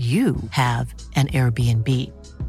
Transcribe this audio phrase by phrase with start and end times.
[0.00, 1.88] you have an Airbnb.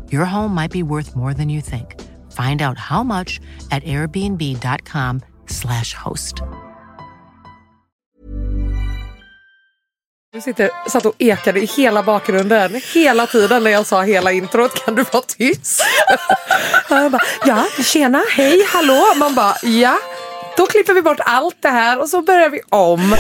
[0.10, 1.96] Your home might be worth more than you think.
[2.32, 3.40] Find out how much
[3.72, 6.36] at airbnb.com/slash host.
[10.34, 14.86] Du sitter, satt och ekade i hela bakgrunden hela tiden när jag sa hela introt.
[14.86, 15.82] Kan du vara tyst?
[16.90, 19.02] jag bara, ja, tjena, hej, hallå.
[19.18, 19.98] Man bara, ja.
[20.58, 23.16] Då klipper vi bort allt det här och så börjar vi om.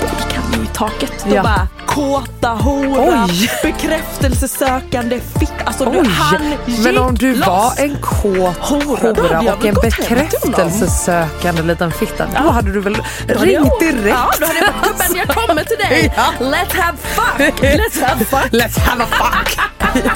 [0.00, 1.24] Vi kan ju i taket.
[1.28, 1.42] Då Ja.
[1.42, 3.50] bara kåta hora, Oj.
[3.62, 5.52] bekräftelsesökande fitt.
[5.64, 7.46] Alltså du Oj, hann men om du loss.
[7.46, 12.96] var en kåt Hora, hora och en bekräftelsesökande liten fitta, då hade du väl
[13.26, 14.06] ringt direkt?
[14.08, 16.12] Ja, då hade jag bara, gubben jag kommer till dig.
[16.16, 16.32] Ja.
[16.46, 17.60] Let's have fuck.
[17.62, 18.52] Let's have fuck.
[18.52, 19.58] Let's have a fuck!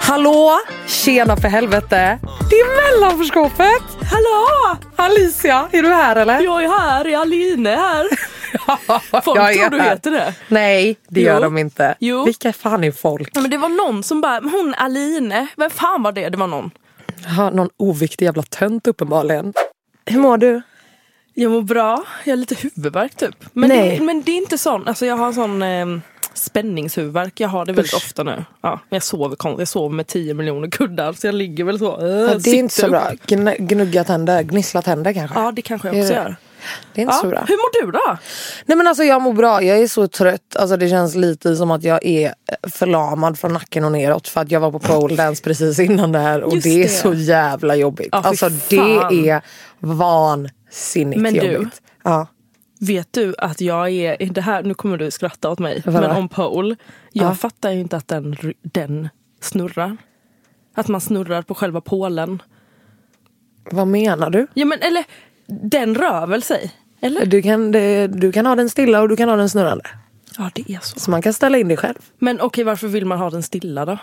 [0.00, 0.58] Hallå!
[0.86, 2.18] Tjena för helvete!
[2.50, 3.82] Det är mellanförskapet!
[4.10, 4.76] Hallå!
[4.96, 6.40] Alicia, är du här eller?
[6.40, 8.06] Jag är här, är Aline här.
[9.24, 10.34] Folk är tror du heter det.
[10.48, 11.26] Nej, det Jo.
[11.26, 11.94] gör de inte.
[12.00, 12.24] Jo.
[12.24, 13.30] Vilka fan är folk?
[13.34, 16.28] Ja, men det var någon som bara, "Men hon Aline, vem fan var det?
[16.28, 16.70] Det var någon.
[17.26, 19.52] Jaha, någon oviktig jävla tönt uppenbarligen.
[20.06, 20.62] Hur mår du?
[21.34, 23.34] Jag mår bra, jag har lite huvudvärk typ.
[23.52, 23.96] Men, Nej.
[23.98, 25.86] Det, men det är inte sån, alltså jag har sån eh,
[26.34, 27.40] spänningshuvudvärk.
[27.40, 27.96] Jag har det väldigt Usch.
[28.06, 28.44] ofta nu.
[28.60, 32.00] Ja, jag, sover, jag sover med 10 miljoner kuddar så jag ligger väl så.
[32.00, 32.90] eh, Ja, det är sitter inte så upp.
[32.92, 33.10] bra.
[33.26, 35.40] Gn- gnugga tänder, gnissla tänder kanske.
[35.40, 36.36] Ja det kanske jag också gör.
[36.94, 37.20] Det är inte Ja.
[37.20, 37.44] så bra.
[37.48, 38.18] Hur mår du då?
[38.66, 40.56] Nej men alltså jag mår bra, jag är så trött.
[40.56, 44.28] Alltså det känns lite som att jag är eh, förlamad från nacken och neråt.
[44.28, 46.82] För att jag var på pole dance precis innan det här och Just det är
[46.82, 46.88] det.
[46.88, 48.08] så jävla jobbigt.
[48.12, 48.60] Ja, alltså fan.
[49.10, 49.42] det är
[49.80, 51.82] vansinnigt Men du- jobbigt.
[52.04, 52.26] Ja.
[52.80, 56.00] Vet du att jag är, det här, nu kommer du skratta åt mig, Vadå?
[56.00, 56.76] men om pole.
[57.12, 57.34] Jag Ja.
[57.34, 59.08] fattar ju inte att den, den
[59.40, 59.96] snurrar.
[60.74, 62.42] Att man snurrar på själva pålen.
[63.70, 64.46] Vad menar du?
[64.54, 65.04] Ja men eller,
[65.46, 66.72] den rör väl sig?
[67.00, 67.26] Eller?
[67.26, 69.84] Du kan, det, du kan ha den stilla och du kan ha den snurrande.
[70.38, 71.00] Ja det är så.
[71.00, 71.98] Så man kan ställa in det själv.
[72.18, 73.98] Men okej varför vill man ha den stilla då?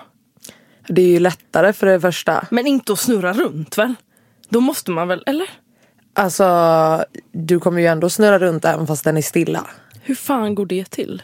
[0.87, 2.47] Det är ju lättare för det första.
[2.51, 3.93] Men inte att snurra runt väl?
[4.49, 5.49] Då måste man väl, eller?
[6.13, 9.67] Alltså du kommer ju ändå snurra runt även fast den är stilla.
[10.01, 11.23] Hur fan går det till?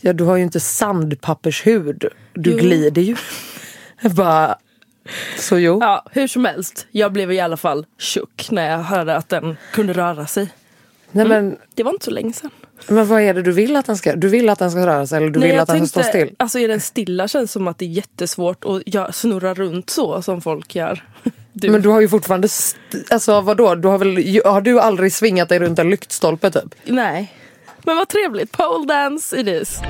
[0.00, 2.04] Ja, du har ju inte sandpappershud.
[2.32, 2.56] Du Jo.
[2.58, 3.16] glider ju.
[4.10, 4.58] Bara,
[5.38, 5.78] så jo.
[5.80, 6.86] Ja, hur som helst.
[6.90, 10.48] Jag blev i alla fall tjock när jag hörde att den kunde röra sig.
[11.12, 12.50] Nej, men, Det var inte så länge sedan.
[12.88, 15.06] men vad är det du vill att den ska Du vill att den ska röra
[15.06, 16.34] sig eller du Nej, vill att den ska stå still?
[16.38, 20.40] Alltså är den stilla känns som att det är jättesvårt att snurra runt så som
[20.40, 21.04] folk gör.
[21.52, 21.70] Du.
[21.70, 22.48] Men du har ju fortfarande,
[23.10, 23.74] alltså vadå?
[23.74, 26.74] Du har, väl, har du aldrig svingat dig runt en lyktstolpe typ?
[26.84, 27.34] Nej.
[27.78, 28.52] Men vad trevligt.
[28.52, 29.80] Pole dance it is.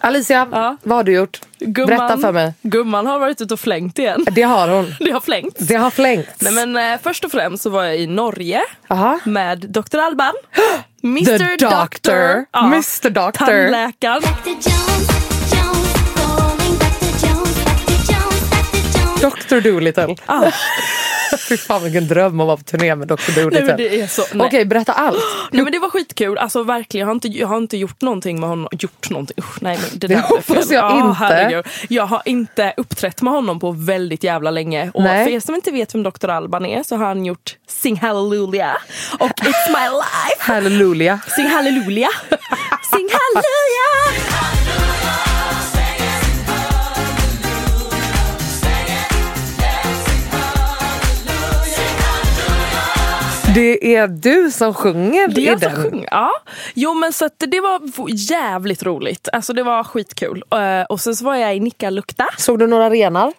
[0.00, 0.76] Alicia, Ja.
[0.82, 1.40] vad har du gjort?
[1.60, 2.54] Gumman, Berätta för mig.
[2.62, 4.24] Gumman har varit ute och flängt igen.
[4.30, 4.94] Det har hon.
[5.00, 5.56] Det har flängt.
[5.58, 6.28] Det har flängts.
[6.38, 9.18] Nej, men, eh, först och främst så var jag i Norge Aha.
[9.24, 9.98] med Dr.
[9.98, 10.32] Alban.
[11.02, 12.44] The Mr doctor.
[12.52, 12.66] Ja.
[12.66, 13.46] Mr doctor.
[13.46, 14.20] Tandläkaren.
[14.22, 14.48] Dr.
[14.48, 15.08] Jones,
[15.52, 17.26] Jones, calling Dr.
[17.26, 18.12] Jones, Dr.
[18.12, 19.22] Jones, Dr.
[19.22, 19.46] Jones.
[19.48, 20.16] Dr Dolittle.
[20.26, 20.50] Ah.
[21.48, 23.40] Fy fan vilken dröm att vara på turné med Dr.
[23.42, 23.76] Dolittle.
[23.76, 24.18] det.
[24.34, 25.18] Okej, berätta allt.
[25.52, 27.00] Nej men det var skitkul, alltså verkligen.
[27.00, 28.68] Jag har inte, jag har inte gjort någonting med honom.
[28.72, 29.34] Gjort någonting?
[29.38, 31.24] Usch, nej men det, Det där blev hoppas jag Ja, inte.
[31.24, 31.66] herregud.
[31.88, 34.90] Jag har inte uppträtt med honom på väldigt jävla länge.
[34.94, 35.24] Och Nej.
[35.24, 36.28] för er som inte vet vem Dr.
[36.30, 38.76] Alban är så har han gjort Sing Hallelujah
[39.18, 40.52] och It's My Life.
[40.52, 41.20] Halleluja.
[41.36, 42.10] Sing Hallelujah.
[42.90, 44.27] Sing Hallelujah.
[53.58, 55.82] Det är du som sjunger Det i den.
[55.82, 56.08] sjunger.
[56.10, 56.30] Ja.
[56.74, 57.80] Jo men så att det var
[58.30, 59.28] jävligt roligt.
[59.32, 60.42] Alltså det var skitkul.
[60.50, 62.26] Eh, och sen så var jag i Nikkaluokta.
[62.38, 63.32] Såg du några renar?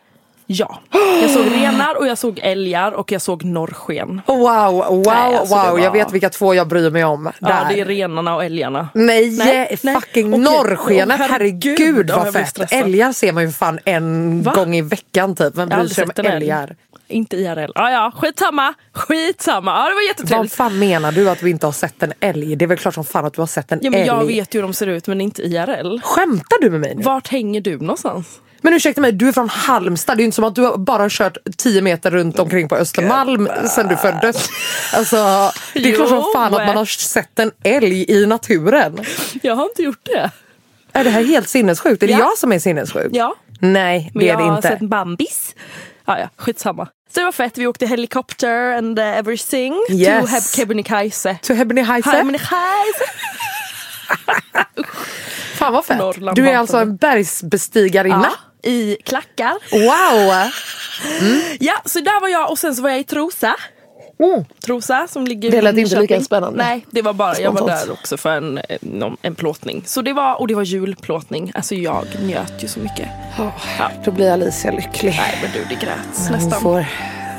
[0.48, 0.80] Ja.
[1.21, 4.21] Jag såg renar och jag såg älgar och jag såg norrsken.
[4.25, 4.38] Wow,
[4.74, 5.66] wow, Nej, alltså, wow.
[5.71, 7.31] var- Jag vet vilka två jag bryr mig om.
[7.39, 7.66] Ja, Där.
[7.75, 8.89] det är renarna och älgarna.
[8.94, 9.95] Nej, Nej, nej.
[9.95, 10.44] fucking Okej.
[10.44, 11.19] norrskenet.
[11.21, 12.71] Åh, herregud, herregud, ja, vad fett.
[12.74, 14.54] Älgar ser man ju fan en Va?
[14.56, 15.56] gång i veckan typ.
[15.57, 16.75] Vem bryr sig om älgar?
[17.09, 17.71] Inte IRL.
[17.75, 18.73] Ja, ja, skitsamma.
[18.94, 19.71] Skitsamma.
[19.71, 20.53] Ja, det var Vad jättetrevligt.
[20.53, 22.56] fan menar du att du inte har sett en älg?
[22.56, 24.07] Det är väl klart som fan att du har sett en Ja, men älg.
[24.07, 26.00] jag vet ju hur de ser ut men inte IRL.
[26.03, 27.01] Skämtar du med mig nu?
[27.03, 28.39] Vart hänger du någonstans?
[28.61, 30.17] Men ursäkta mig, du är från Halmstad.
[30.17, 32.75] Det är ju inte som att du har bara kört 10 meter runt omkring på
[32.75, 34.50] Östermalm sedan du föddes.
[34.94, 39.00] Alltså, det är klart som fan att man har sett en älg i naturen.
[39.41, 40.31] Jag har inte gjort det.
[40.94, 42.03] Är det här helt sinnessjukt?
[42.03, 42.19] Är det Ja.
[42.19, 43.07] jag som är sinnessjuk?
[43.11, 44.67] Ja, Nej, men det är jag det har inte.
[44.67, 45.56] sett bambis.
[46.09, 46.85] Ja, ja, skitsamma.
[47.13, 47.57] Så det var fett.
[47.57, 50.21] Vi åkte helikopter and uh, everything Yes.
[50.21, 51.38] to Heb- Kebnekaise.
[51.41, 52.11] To Hebnekaise?
[52.11, 53.00] Kebnekaise.
[55.57, 55.97] Fan vad fett.
[55.97, 58.31] Norrland Du är alltså en bergsbestigarinna.
[58.61, 59.53] Ja, I klackar.
[59.71, 60.51] Wow!
[61.59, 63.56] Ja, så där var jag och sen så var jag i Trosa.
[64.24, 64.45] Mm.
[64.66, 66.63] Trosa som ligger Det i lät inte lika spännande.
[66.63, 69.83] Nej, det var bara, jag var där också för en, en, en plåtning.
[69.86, 71.51] Så det var, och det var julplåtning.
[71.56, 73.07] Alltså jag njöt ju så mycket.
[73.38, 73.51] Ja.
[74.06, 75.16] Då blir Alicia lycklig.
[75.18, 76.62] Nej men du, det gräts Hon nästan.
[76.62, 76.86] får,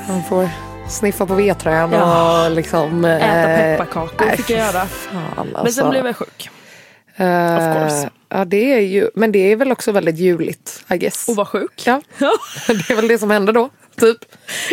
[0.07, 0.49] hon får
[0.89, 2.45] sniffa på vedträn Ja.
[2.47, 3.05] och liksom...
[3.05, 4.87] Äta eh, pepparkakor nej, fick jag göra.
[4.87, 5.81] Fan, Men alltså.
[5.81, 6.51] sen blev jag sjuk.
[7.17, 8.11] Eh, of course.
[8.29, 11.29] Ja, det är ju, men det är väl också väldigt juligt, I guess.
[11.29, 11.83] Och var sjuk.
[11.87, 12.01] Ja,
[12.67, 14.19] det är väl det som händer då, typ.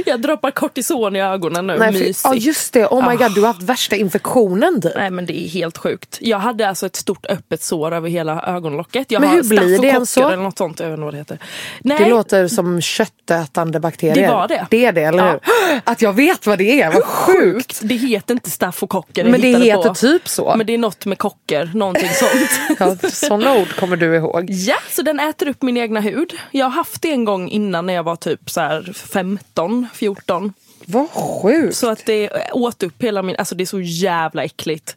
[0.05, 1.77] jag droppar kortison i ögonen nu.
[1.77, 2.21] Nej, Mysigt.
[2.23, 2.85] ja, just det.
[2.87, 3.17] Oh my Ah.
[3.27, 4.91] god, du har haft värsta infektionen typ.
[4.95, 6.17] Nej men det är helt sjukt.
[6.21, 9.11] Jag hade alltså ett stort öppet sår över hela ögonlocket.
[9.11, 10.27] Jag Men har hur blir det ens så?
[10.27, 10.79] eller något sånt.
[10.79, 11.39] Jag vet inte vad det heter.
[11.81, 14.15] Nej, Det låter som köttätande bakterier.
[14.27, 14.67] Det var det.
[14.69, 15.31] Det är det, eller Ja.
[15.31, 15.81] hur?
[15.83, 17.79] Att jag vet vad det är, vad sjukt.
[17.83, 19.23] Det heter inte staffokocker.
[19.23, 19.93] jag Men det heter på.
[19.95, 20.53] typ så.
[20.57, 22.79] Men det är något med kocker, någonting sånt.
[22.79, 24.45] Ja, sådana ord kommer du ihåg.
[24.49, 26.33] ja, så den äter upp min egna hud.
[26.51, 30.53] Jag har haft det en gång innan när jag var typ så här 15, 14.
[30.85, 31.75] Vad sjukt.
[31.75, 34.95] Så att det åt upp hela min, alltså det är så jävla äckligt.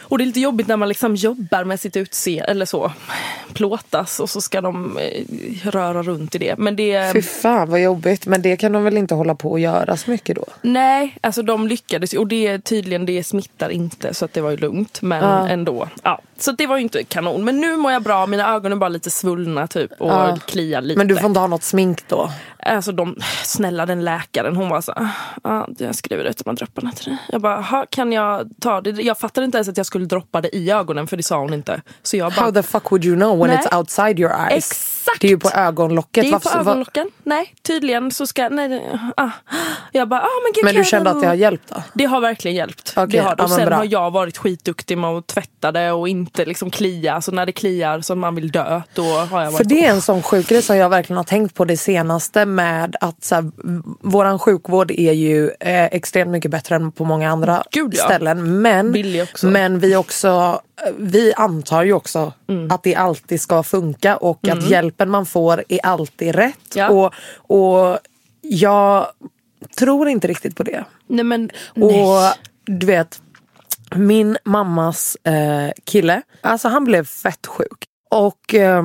[0.00, 2.92] Och det är lite jobbigt när man liksom jobbar med sitt utseende, eller så,
[3.52, 5.24] plåtas och så ska de eh,
[5.70, 6.58] röra runt i det.
[6.58, 7.12] Men det...
[7.12, 8.26] Fy fan vad jobbigt.
[8.26, 10.44] Men det kan de väl inte hålla på och göra så mycket då?
[10.62, 12.12] Nej, alltså de lyckades.
[12.12, 15.02] Och det tydligen, det smittar inte så att det var ju lugnt.
[15.02, 15.48] Men Ja.
[15.48, 15.88] ändå.
[16.02, 16.20] Ja.
[16.40, 17.44] Så det var ju inte kanon.
[17.44, 20.36] Men nu mår jag bra, mina ögon är bara lite svullna typ och Ja.
[20.46, 20.98] kliar lite.
[20.98, 22.30] Men du får inte ha något smink då?
[22.66, 25.08] Alltså de, snälla den läkaren, hon var så
[25.44, 27.16] ja, jag skriver ut de här dropparna till dig.
[27.28, 28.90] Jag bara, "Ha, kan jag ta det?
[28.90, 31.54] Jag fattade inte ens att jag skulle droppa det i ögonen för det sa hon
[31.54, 31.82] inte.
[32.02, 33.58] Så jag bara, How the fuck would you know when Nej.
[33.58, 34.70] it's outside your eyes?
[34.70, 35.20] Exakt.
[35.20, 36.22] Det är ju på ögonlocket.
[36.24, 37.10] det är på Varför- ögonlocken.
[37.24, 39.30] Nej, tydligen så ska, nej, ah.
[39.92, 41.82] Jag bara, ah, men gud Men du kände då?" att det har hjälpt då?
[41.94, 42.92] Det har verkligen hjälpt.
[42.96, 43.76] Okej, det har ja, Och men sen bra.
[43.76, 47.20] har jag varit skitduktig med att tvätta det och inte liksom klia.
[47.20, 49.90] Så när det kliar så man vill dö, då har jag varit För det är
[49.90, 53.34] en sån sjuk grej som jag verkligen har tänkt på det senaste med att så
[53.34, 53.50] här,
[54.00, 58.04] våran sjukvård är ju eh, extremt mycket bättre än på många andra Gud, ja.
[58.04, 58.62] ställen.
[58.62, 58.94] Men,
[59.42, 62.70] men vi också eh, vi antar ju också Mm.
[62.70, 66.74] att det alltid ska funka och att hjälpen man får är alltid rätt.
[66.74, 66.88] Ja.
[66.88, 67.14] Och,
[67.56, 67.98] och
[68.40, 69.06] jag
[69.78, 70.84] tror inte riktigt på det.
[71.06, 72.32] Nej men Och nej.
[72.64, 73.20] du vet,
[73.94, 77.84] min mammas eh, kille, alltså han blev fett sjuk.
[78.10, 78.82] Och eh,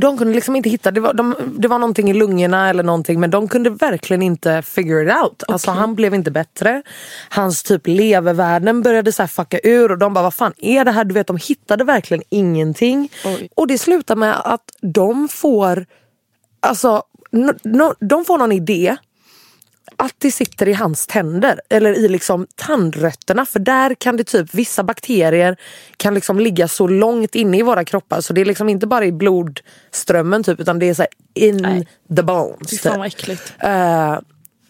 [0.00, 3.20] de kunde liksom inte hitta, det var, de, det var någonting i lungorna eller någonting
[3.20, 5.42] men de kunde verkligen inte figure it out.
[5.48, 6.82] Alltså han blev inte bättre.
[7.28, 10.90] Hans typ levervärden började så här fucka ur och de bara vad fan är det
[10.90, 11.04] här?
[11.04, 13.12] Du vet de hittade verkligen ingenting.
[13.24, 13.48] Oj.
[13.54, 15.86] Och det slutar med att de får,
[16.60, 18.96] alltså no, no, de får någon idé
[19.96, 24.54] att det sitter i hans tänder eller i liksom tandrötterna för där kan det typ
[24.54, 25.56] vissa bakterier
[25.96, 29.04] kan liksom ligga så långt inne i våra kroppar så det är liksom inte bara
[29.04, 31.88] i blodströmmen typ utan det är så in Nej.
[32.16, 32.70] the bones.
[32.70, 32.80] Fy Typ.
[32.80, 33.52] fan vad äckligt.
[33.58, 34.18] Eh,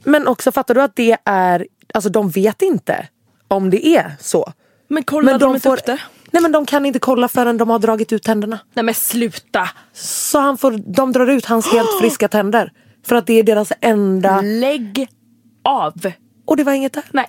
[0.05, 3.09] men också fattar du att det är, alltså de vet inte
[3.49, 4.53] om det är så.
[4.89, 5.99] Men kollade de, inte får, upp det?
[6.31, 8.59] Nej men de kan inte kolla förrän de har dragit ut tänderna.
[8.75, 9.69] Nej men sluta!
[9.93, 12.73] Så han får, de drar ut hans helt friska tänder.
[13.07, 15.09] För att det är deras enda Lägg
[15.65, 16.13] av.
[16.45, 17.05] Och det var inget där.
[17.11, 17.27] Nej.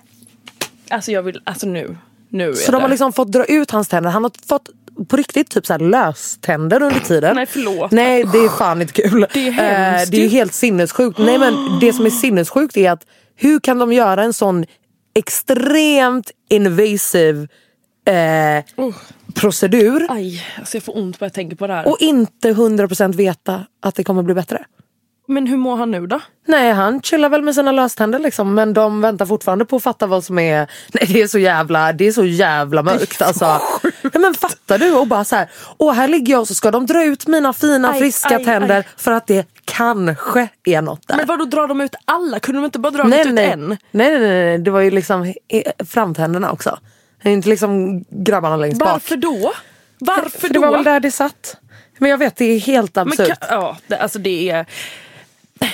[0.90, 1.96] Alltså jag vill, alltså nu.
[2.28, 4.10] Nu Så de har liksom fått dra ut hans tänder.
[4.10, 4.68] Han har fått
[5.08, 7.36] på riktigt typ så här löständer under tiden.
[7.36, 7.90] Nej, förlåt.
[7.90, 9.26] Nej det är fan inte kul.
[9.32, 11.18] Det är hemskt Eh, det är ju helt sinnessjukt.
[11.18, 13.06] Nej men det som är sinnessjukt är att
[13.36, 14.64] hur kan de göra en sån
[15.14, 17.48] extremt invasive
[18.04, 18.94] eh, Uh.
[19.34, 21.88] procedur Aj, alltså jag får ont bara jag tänker på det här.
[21.88, 24.64] och inte 100% veta att det kommer bli bättre?
[25.30, 26.20] Men hur mår han nu då?
[26.46, 30.06] Nej han chillar väl med sina löständer liksom men de väntar fortfarande på att fatta
[30.06, 33.60] vad som är Nej det är så jävla, det är så jävla mörkt alltså.
[34.02, 34.94] Nej, men fattar du?
[34.94, 37.52] Och bara så här, åh här ligger jag och så ska de dra ut mina
[37.52, 38.86] fina Aj, friska aj, tänder aj.
[38.96, 41.16] för att det kanske är något där.
[41.16, 42.40] Men vadå drar de ut alla?
[42.40, 43.46] Kunde de inte bara dra nej, ut nej.
[43.50, 43.68] en?
[43.68, 45.34] nej nej nej nej det var ju liksom
[45.88, 46.78] framtänderna också.
[47.22, 48.88] Det är inte liksom grabbarna längst bak.
[48.88, 49.52] Varför då?
[49.98, 50.60] Varför För det då?
[50.60, 51.56] var väl där det satt.
[51.98, 53.26] Men jag vet det är helt Men absurt.
[53.26, 54.66] kan, ja, det, alltså det är...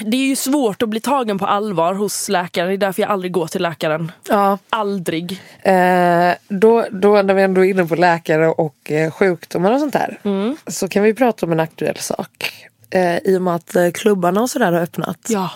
[0.04, 2.68] Det är ju svårt att bli tagen på allvar hos läkaren.
[2.68, 4.12] Det är därför jag aldrig går till läkaren.
[4.28, 4.58] Ja.
[4.70, 5.42] Aldrig.
[5.62, 9.92] Eh, då, då när vi ändå är inne på läkare och eh, sjukdomar och sånt
[9.92, 10.20] där.
[10.22, 10.56] Mm.
[10.66, 12.54] Så kan vi prata om en aktuell sak.
[12.90, 15.18] Eh, I och med att eh, klubbarna och sådär har öppnat.
[15.28, 15.50] Ja.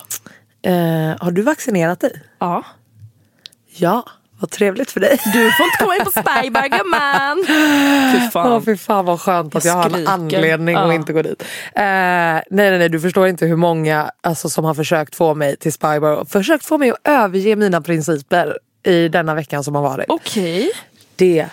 [0.61, 2.21] Eh, har du vaccinerat dig?
[2.39, 2.63] Ja.
[3.75, 4.05] Ja,
[4.39, 5.19] vad trevligt för dig.
[5.33, 7.45] Du får inte komma in på Spybar gumman.
[8.13, 8.65] Fy Ja, fan.
[8.65, 10.93] fy fan vad skönt att jag, Jag har en anledning att Ja.
[10.93, 11.41] inte gå dit.
[11.41, 15.57] Eh, nej, nej, nej, du förstår inte hur många alltså, som har försökt få mig
[15.57, 19.81] till Spybar och försökt få mig att överge mina principer i denna veckan som har
[19.81, 20.05] varit.
[20.09, 20.71] Okej.
[21.15, 21.45] Det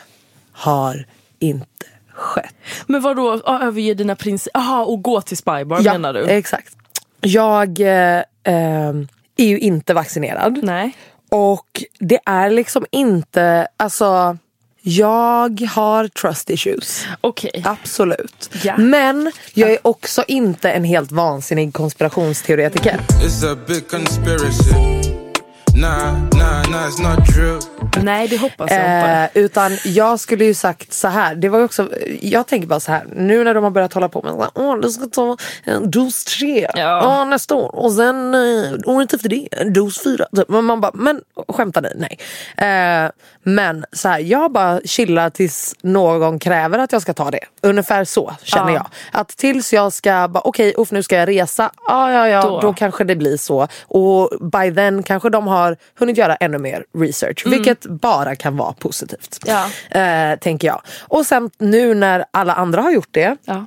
[0.53, 1.07] har
[1.39, 1.67] inte
[2.13, 2.55] skett.
[2.87, 4.61] Men vadå, ja, överge dina principer?
[4.61, 6.25] Jaha, och gå till Spybar menar du?
[6.27, 6.77] exakt.
[7.21, 8.93] Jag eh, eh,
[9.37, 10.59] är ju inte vaccinerad.
[10.63, 10.97] Nej.
[11.29, 14.39] Och det är liksom inte, alltså
[14.83, 17.07] jag har trust issues.
[17.21, 17.63] Okej.
[17.65, 18.51] Absolut.
[18.63, 18.77] Ja.
[18.77, 23.01] Men jag är också inte en helt vansinnig konspirationsteoretiker.
[23.23, 25.06] It's a big conspiracy.
[25.81, 27.59] Nah, nah, nah, it's not true.
[28.03, 29.31] Nej, det hoppas jag inte.
[29.35, 31.35] Eh, utan jag skulle ju sagt så här.
[31.35, 31.89] Det var också,
[32.21, 33.05] jag tänker bara så här.
[33.17, 35.91] Nu när de har börjat hålla på med så här, Åh, du ska ta en
[35.91, 36.81] dos tre Ja.
[36.81, 37.25] ja.
[37.25, 37.75] nästa år.
[37.75, 40.27] Och sen eh, året efter det en dos fyra.
[40.49, 41.89] Men man bara, men skämtar ni?
[41.97, 42.19] Nej.
[43.05, 43.11] Eh,
[43.43, 47.41] men så här, jag bara chillar tills någon kräver att jag ska ta det.
[47.63, 48.75] Ungefär så känner Ja.
[48.75, 49.21] jag.
[49.21, 51.71] Att tills jag ska, bara okej uff nu ska jag resa.
[51.87, 52.61] Ja ja ja, Då.
[52.61, 52.73] då.
[52.73, 53.69] kanske det blir så.
[53.89, 55.66] Och by then kanske de har
[55.99, 57.47] hunnit göra ännu mer research.
[57.47, 59.39] Vilket bara kan vara positivt.
[59.47, 59.71] Ja.
[60.01, 60.83] Eh, tänker jag.
[61.01, 63.37] Och sen nu när alla andra har gjort det.
[63.45, 63.67] Ja.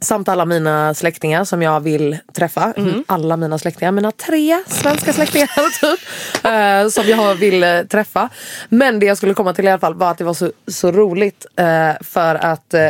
[0.00, 2.72] Samt alla mina släktingar som jag vill träffa.
[2.76, 3.04] Mm.
[3.08, 6.00] Alla mina släktingar, mina tre svenska släktingar typ.
[6.44, 8.28] eh, som jag vill eh, träffa.
[8.68, 10.92] Men det jag skulle komma till i alla fall var att det var så, så
[10.92, 11.46] roligt.
[11.56, 12.88] eh, för att eh,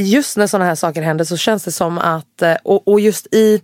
[0.00, 3.34] just när sådana här saker händer så känns det som att, eh, och, och just
[3.34, 3.62] i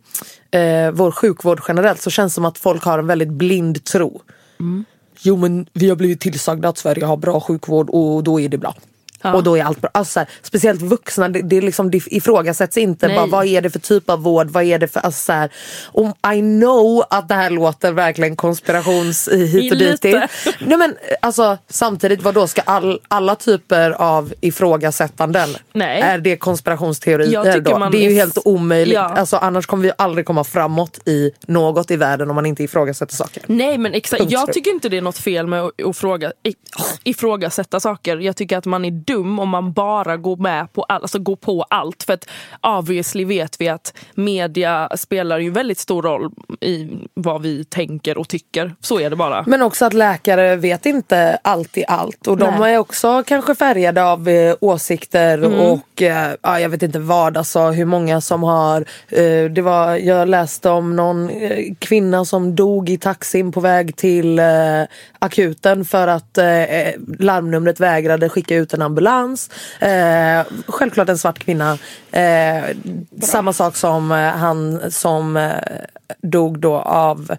[0.50, 4.20] eh, vår sjukvård generellt så känns det som att folk har en väldigt blind tro.
[5.20, 8.58] Jo men vi har blivit tillsagda att Sverige har bra sjukvård och då är det
[8.58, 8.74] bra.
[9.34, 9.90] Och då är allt bra.
[9.94, 13.06] Alltså, så här, speciellt vuxna, det, det, är liksom, det ifrågasätts inte.
[13.06, 13.16] Nej.
[13.16, 14.50] Bara, vad är det för typ av vård?
[14.50, 15.00] Vad är det för...
[15.00, 15.50] Alltså, så här,
[15.84, 20.02] och I know att det här låter verkligen konspirations hit och dit.
[20.58, 26.00] Nej, men, alltså, samtidigt, vad då ska all, alla typer av ifrågasättanden, Nej.
[26.00, 27.88] är det konspirationsteorier då?
[27.88, 28.94] Det är ju helt omöjligt.
[28.94, 29.00] Ja.
[29.00, 33.14] Alltså, annars kommer vi aldrig komma framåt i något i världen om man inte ifrågasätter
[33.14, 33.42] saker.
[33.46, 36.32] Nej men exakt, jag tycker inte det är något fel med att ifråga,
[37.04, 38.16] ifrågasätta saker.
[38.16, 41.36] Jag tycker att man är dum om man bara går med på allt, alltså går
[41.36, 42.02] på allt.
[42.02, 42.28] För att
[42.60, 46.30] obviously vet vi att media spelar ju väldigt stor roll
[46.60, 48.74] i vad vi tänker och tycker.
[48.80, 49.44] Så är det bara.
[49.46, 52.26] Men också att läkare vet inte alltid allt.
[52.26, 52.74] Och de Nej.
[52.74, 55.60] är också kanske färgade av eh, åsikter Mm.
[55.60, 57.36] och eh, ja, jag vet inte vad.
[57.36, 58.84] Alltså hur många som har...
[59.08, 63.96] Eh, det var, jag läste om någon eh, kvinna som dog i taxin på väg
[63.96, 64.44] till eh,
[65.18, 66.44] akuten för att eh,
[67.18, 68.95] larmnumret vägrade skicka ut en ambulans.
[69.80, 71.78] Eh, självklart en svart kvinna.
[72.10, 72.64] Eh,
[73.22, 75.52] samma sak som eh, han som eh,
[76.22, 77.36] dog då av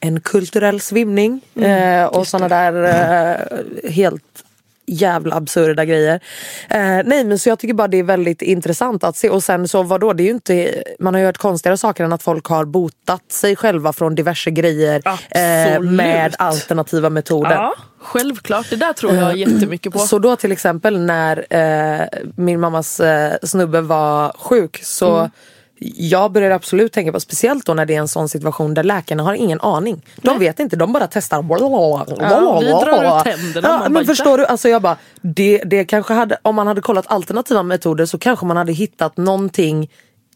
[0.00, 1.40] en kulturell svimning.
[1.60, 4.43] Eh, och såna där helt
[4.86, 6.20] jävla absurda grejer.
[6.68, 9.68] Eh, nej men så jag tycker bara det är väldigt intressant att se och sen
[9.68, 12.64] så vadå det är inte, man har ju hört konstigare saker än att folk har
[12.64, 17.54] botat sig själva från diverse grejer eh, med alternativa metoder.
[17.54, 18.70] Ja, självklart.
[18.70, 19.98] Det där tror jag jättemycket på.
[19.98, 25.30] Så då till exempel när eh, min mammas eh, snubbe var sjuk så Mm.
[25.78, 29.22] Jag började absolut tänka på, speciellt då när det är en sån situation där läkarna
[29.22, 30.02] har ingen aning.
[30.16, 31.36] De vet inte, de bara testar.
[31.36, 33.68] Ja, vi drar ut tänderna.
[33.68, 36.80] Ja, men bara, förstår du, alltså jag bara, det, det kanske hade, om man hade
[36.80, 39.90] kollat alternativa metoder så kanske man hade hittat någonting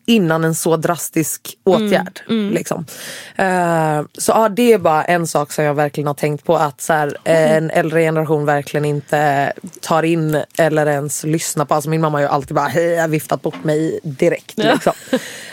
[0.08, 2.20] innan en så drastisk åtgärd.
[2.28, 2.84] Mm, Liksom.
[3.36, 6.56] Eh, så ja, det är bara en sak som jag verkligen har tänkt på.
[6.56, 11.74] Att så här, eh, en äldre generation verkligen inte tar in eller ens lyssnar på.
[11.74, 14.58] Alltså min mamma har ju alltid bara hej, viftat bort mig direkt.
[14.72, 14.92] Liksom.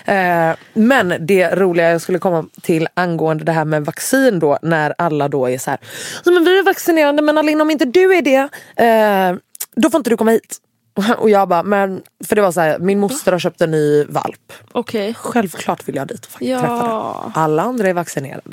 [0.05, 4.57] Eh, men det roliga jag skulle komma till angående det här med vaccin då.
[4.62, 5.79] När alla då är så här,
[6.25, 8.50] "Ja, men vi är vaccinerade men Alin om inte du är det,
[8.83, 9.35] eh,
[9.75, 10.57] då får inte du komma hit.
[11.18, 14.04] Och jag bara, men för det var så här, min moster har köpt en ny
[14.06, 14.54] valp.
[14.72, 15.14] Okej.
[15.14, 16.60] Självklart vill jag dit och faktiskt Ja.
[16.60, 17.32] träffa den.
[17.44, 18.52] Alla andra är vaccinerade.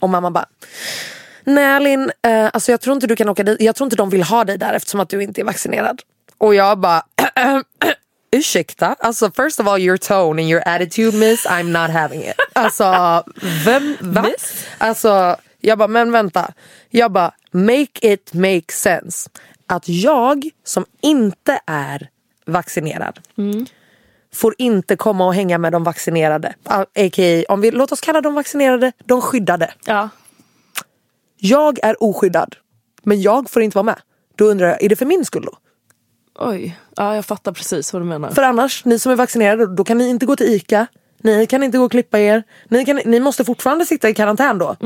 [0.00, 0.46] Och mamma bara,
[1.44, 3.60] nej Linn, eh, alltså jag tror inte du kan åka dit.
[3.60, 6.00] Jag tror inte de vill ha dig där eftersom att du inte är vaccinerad.
[6.38, 7.02] Och jag bara,
[8.30, 8.96] ursäkta?
[8.98, 12.34] Alltså first of all your tone and your attitude miss, I'm not having it.
[12.52, 12.84] Alltså,
[13.64, 14.22] vem, va?
[14.22, 14.66] Miss?
[14.78, 16.52] Alltså, jag bara, men vänta.
[16.90, 19.30] Jag bara, make it make sense.
[19.66, 22.08] Att jag som inte är
[22.46, 23.18] vaccinerad
[24.34, 26.54] får inte komma och hänga med de vaccinerade.
[26.64, 27.44] A.k.a.
[27.48, 29.72] om vi, låt oss kalla dem vaccinerade, de skyddade.
[29.86, 30.08] Ja.
[31.36, 32.56] Jag är oskyddad,
[33.02, 33.98] men jag får inte vara med.
[34.36, 35.58] Då undrar jag, är det för min skull då?
[36.38, 36.78] Oj.
[36.96, 38.30] Ja, jag fattar precis vad du menar.
[38.30, 40.86] För annars, ni som är vaccinerade, då kan ni inte gå till ICA.
[41.22, 42.42] Ni kan inte gå och klippa er.
[42.68, 44.76] Ni, kan, ni måste fortfarande sitta i karantän då.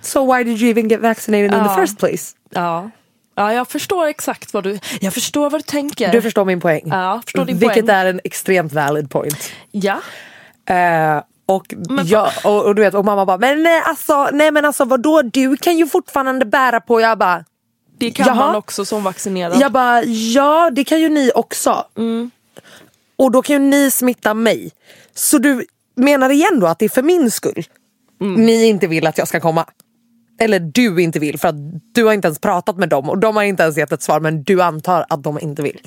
[0.00, 1.74] So why did you even get vaccinated in Ja.
[1.74, 2.36] the first place?
[2.50, 2.90] Ja.
[3.34, 4.78] Ja, jag förstår exakt vad du...
[5.00, 6.12] Jag förstår vad du tänker.
[6.12, 6.82] Du förstår min poäng.
[6.86, 7.96] Ja, förstår din Vilket poäng.
[7.96, 9.50] är en extremt valid point.
[9.70, 10.00] Ja.
[10.74, 11.66] Eh, och,
[12.04, 15.22] jag, och, och du vet, och mamma bara, men nej alltså, nej men alltså vadå,
[15.22, 17.00] du kan ju fortfarande bära på.
[17.00, 17.44] Jag bara,
[17.98, 18.34] Det kan Jaha.
[18.36, 19.60] man också som vaccinerad.
[19.60, 21.84] jag bara, ja det kan ju ni också.
[23.16, 24.70] Och då kan ju ni smitta mig.
[25.14, 27.64] Så du menar igen då att det är för min skull
[28.18, 29.66] ni inte vill att jag ska komma?
[30.42, 31.54] Eller du inte vill för att
[31.94, 34.20] du har inte ens pratat med dem och de har inte ens gett ett svar
[34.20, 35.80] men du antar att de inte vill.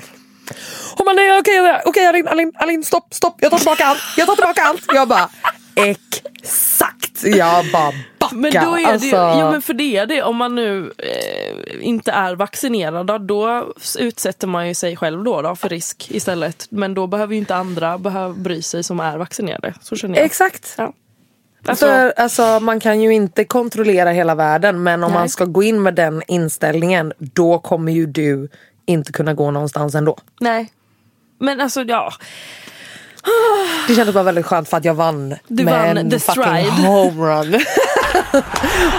[0.98, 4.00] Hon bara nej okej okej Alin, Alin, Alin stopp stopp jag tar tillbaka allt.
[4.18, 4.84] Jag tar tillbaka allt.
[4.94, 5.30] Jag bara
[5.76, 7.24] exakt.
[7.24, 8.36] Jag bara backa.
[8.36, 10.94] Men då är det alltså, ju, ja men för det är det, om man nu
[10.98, 16.68] eh, inte är vaccinerad då, utsätter man ju sig själv då, då för risk istället.
[16.70, 19.74] Men då behöver ju inte andra behöva bry sig som är vaccinerade.
[19.82, 20.26] Så känner jag.
[20.26, 20.76] Exakt.
[20.78, 20.94] Ja.
[21.68, 25.20] Alltså, För alltså, man kan ju inte kontrollera hela världen men om Nej.
[25.20, 28.50] man ska gå in med den inställningen då kommer ju du
[28.86, 30.18] inte kunna gå någonstans ändå.
[30.40, 30.72] nej.
[31.40, 32.14] Men alltså ja,
[33.88, 36.44] Det kändes bara väldigt skönt för att jag vann Du med vann en the fucking
[36.44, 36.70] stride.
[36.88, 37.54] homerun.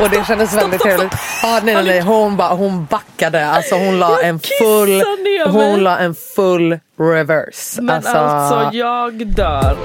[0.02, 1.12] och det kändes väldigt trevligt.
[1.44, 2.00] Ah, nej, nej, nej.
[2.00, 5.02] Hon, bara, hon backade, alltså hon la en full
[5.46, 7.82] hon la en full reverse.
[7.82, 9.76] men alltså, jag dör.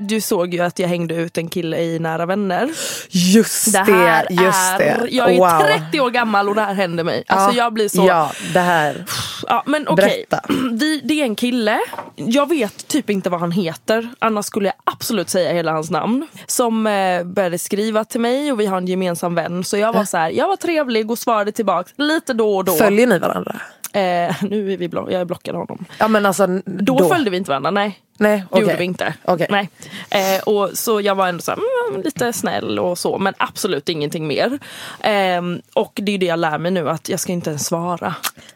[0.00, 2.70] Du såg ju att jag hängde ut en kille i Nära Vänner.
[3.10, 5.06] just Det det, just är, det.
[5.10, 5.78] jag är wow.
[5.90, 7.24] 30 år gammal och det här händer mig.
[7.26, 8.04] Alltså Ja, jag blir så...
[8.08, 9.04] Ja, det här.
[9.46, 10.24] Ja, men okej.
[10.72, 11.78] Vi, det är en kille.
[12.16, 14.08] Jag vet typ inte vad han heter.
[14.18, 16.26] Annars skulle jag absolut säga hela hans namn.
[16.46, 19.64] Som eh, började skriva till mig och vi har en gemensam vän.
[19.64, 22.72] Så jag var så här, jag var trevlig och svarade tillbaka lite då och då.
[22.72, 23.56] Följer ni varandra?
[23.92, 25.84] Eh, nu är vi blo- jag blockade honom.
[25.98, 27.98] Ja men alltså Då, följde vi inte varandra, nej.
[28.18, 29.14] Nej, Det gjorde vi inte.
[29.24, 29.46] Okej.
[29.50, 29.68] Nej.
[30.10, 31.58] Eh, och så jag var ändå så här,
[31.90, 34.58] mm, lite snäll och så, men absolut ingenting mer.
[35.00, 37.66] Ehm, och det är ju det jag lär mig nu, att jag ska inte ens
[37.66, 38.14] svara.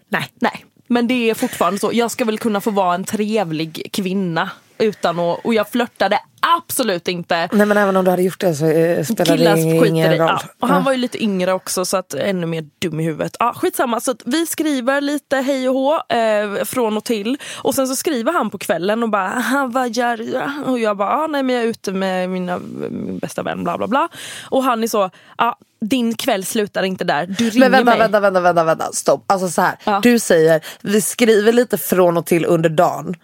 [0.09, 0.29] Nej.
[0.35, 0.65] Nej.
[0.87, 4.51] Men det är fortfarande så, jag ska väl kunna få vara en trevlig kvinna.
[4.79, 6.19] Utan att, och jag flörtade
[6.59, 7.49] absolut inte.
[7.53, 10.19] Nej men även om du hade gjort det så eh, Killar det ingen i.
[10.19, 10.29] roll.
[10.29, 10.43] Ja.
[10.61, 13.37] Och han var ju lite yngre också så att ännu mer dum i huvudet.
[13.39, 17.39] Ja, skitsamma, så vi skriver lite hej och hå eh, från och till.
[17.63, 20.41] Och sen så skriver han på kvällen och bara "Aha, vad gör du?
[20.71, 22.59] Och jag bara ah, nej men jag är ute med mina,
[22.91, 24.09] min bästa vän bla bla bla.
[24.51, 27.27] Och han är så ah, din kväll slutar inte där.
[27.27, 27.99] Du ringer Men vänta, mig.
[27.99, 29.25] vänta, vänta, vänta, vänta, stopp.
[29.33, 30.01] Alltså så här, Ja.
[30.03, 33.15] du säger vi skriver lite från och till under dagen.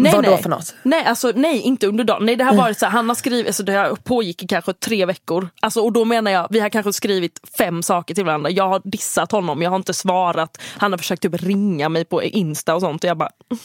[0.00, 0.42] Nej, Vad då nej.
[0.42, 0.74] för något?
[0.82, 2.26] Nej, alltså, nej, inte under dagen.
[2.26, 4.72] Nej, det har varit så här, han har skrivit, alltså, det här pågick i kanske
[4.72, 5.48] tre veckor.
[5.62, 8.50] Alltså, och då menar jag, vi har kanske skrivit fem saker till varandra.
[8.50, 10.58] Jag har dissat honom, jag har inte svarat.
[10.78, 13.04] Han har försökt typ ringa mig på Insta och sånt.
[13.04, 13.58] Och jag bara, "Mm,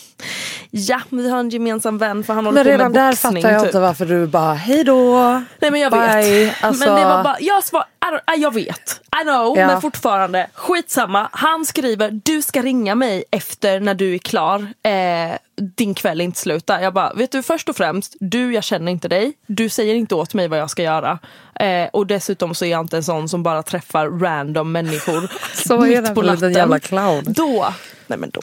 [0.72, 3.42] ja, vi har en gemensam vän för han håller Men på redan med där boxning.
[3.44, 3.68] fattar jag typ.
[3.68, 5.20] inte varför du bara hej då.
[5.62, 6.02] Nej men jag Bye.
[6.46, 6.64] vet.
[6.64, 9.02] Alltså- Men det var bara, jag, svar, I don't, ah, jag vet.
[9.22, 9.68] I know, Ja.
[9.68, 10.48] men fortfarande.
[10.54, 11.30] Skitsamma.
[11.32, 14.68] Han skriver, du ska ringa mig efter när du är klar.
[14.84, 15.38] Eh,
[15.76, 16.64] din kväll är inte slut.
[16.68, 19.34] Jag bara, vet du först och främst, du jag känner inte dig.
[19.48, 21.20] Du säger inte åt mig vad jag ska göra.
[21.60, 25.30] Eh, och dessutom så är jag inte en sån som bara träffar random människor
[25.68, 26.54] Så är mitt det på natten.
[26.54, 27.24] jävla clown.
[27.28, 27.74] Då,
[28.08, 28.42] nej men då,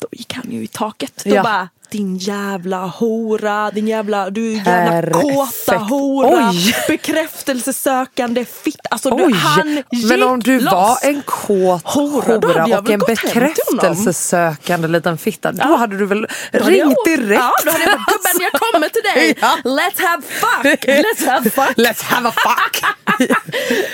[0.00, 1.22] då gick han ju i taket.
[1.24, 1.42] Då Ja.
[1.42, 6.74] bara, din jävla hora, din jävla, du jävla kåta hora, Oj.
[6.88, 8.80] bekräftelsesökande fitt.
[8.90, 11.02] Alltså du, Oj, han men om du gick var loss.
[11.04, 15.76] en kåt Hora, hora jag och en bekräftelsesökande liten fitta, då Ja.
[15.76, 16.20] hade du väl
[16.52, 17.40] Då jag ringt direkt?
[17.42, 19.34] Ja, då hade jag bara, gubben jag kommer till dig.
[19.42, 19.56] Ja.
[19.64, 20.84] Let's have fuck.
[20.86, 21.76] Let's have fuck.
[21.76, 22.82] Let's have a fuck!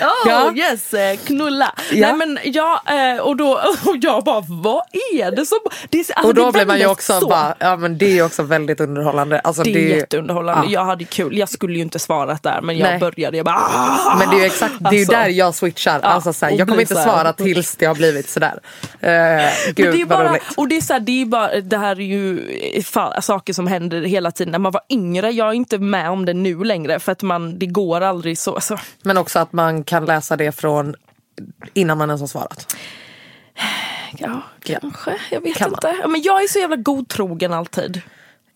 [0.00, 0.52] Oh Ja.
[0.54, 1.72] yes, eh, knulla.
[1.92, 2.06] Ja.
[2.06, 3.50] Nej men ja, eh, och då
[3.87, 4.82] och jag bara vad
[5.14, 5.58] är det som...
[5.90, 7.28] Det, alltså, och då blir man ju också så.
[7.28, 9.40] bara, ja men det är också väldigt underhållande.
[9.40, 10.66] Alltså, Det är ju- jätteunderhållande.
[10.66, 10.72] Ja.
[10.72, 11.38] Jag hade kul.
[11.38, 12.98] Jag skulle ju inte svarat där men jag Nej.
[13.01, 13.37] började.
[13.37, 15.12] Jag bara "Ah!" Men det är ju exakt, det är Alltså.
[15.12, 16.01] där jag switchar.
[16.03, 18.53] Ja, alltså, så här, och jag kommer inte svara tills det har blivit sådär.
[18.55, 18.61] Uh,
[19.01, 20.42] Men gud det är bara, roligt.
[20.57, 22.40] och det är, så här, det är bara, det här är ju
[22.81, 25.31] fa- saker som händer hela tiden när man var yngre.
[25.31, 28.55] Jag är inte med om det nu längre för att man, det går aldrig så.
[28.55, 30.94] Alltså, Men också att man kan läsa det från
[31.74, 32.77] innan man ens har svarat.
[34.18, 35.16] Ja, kanske.
[35.31, 35.77] Jag vet Kan man.
[35.79, 36.01] inte.
[36.03, 38.03] Ja, Men jag är så jävla godtrogen alltid.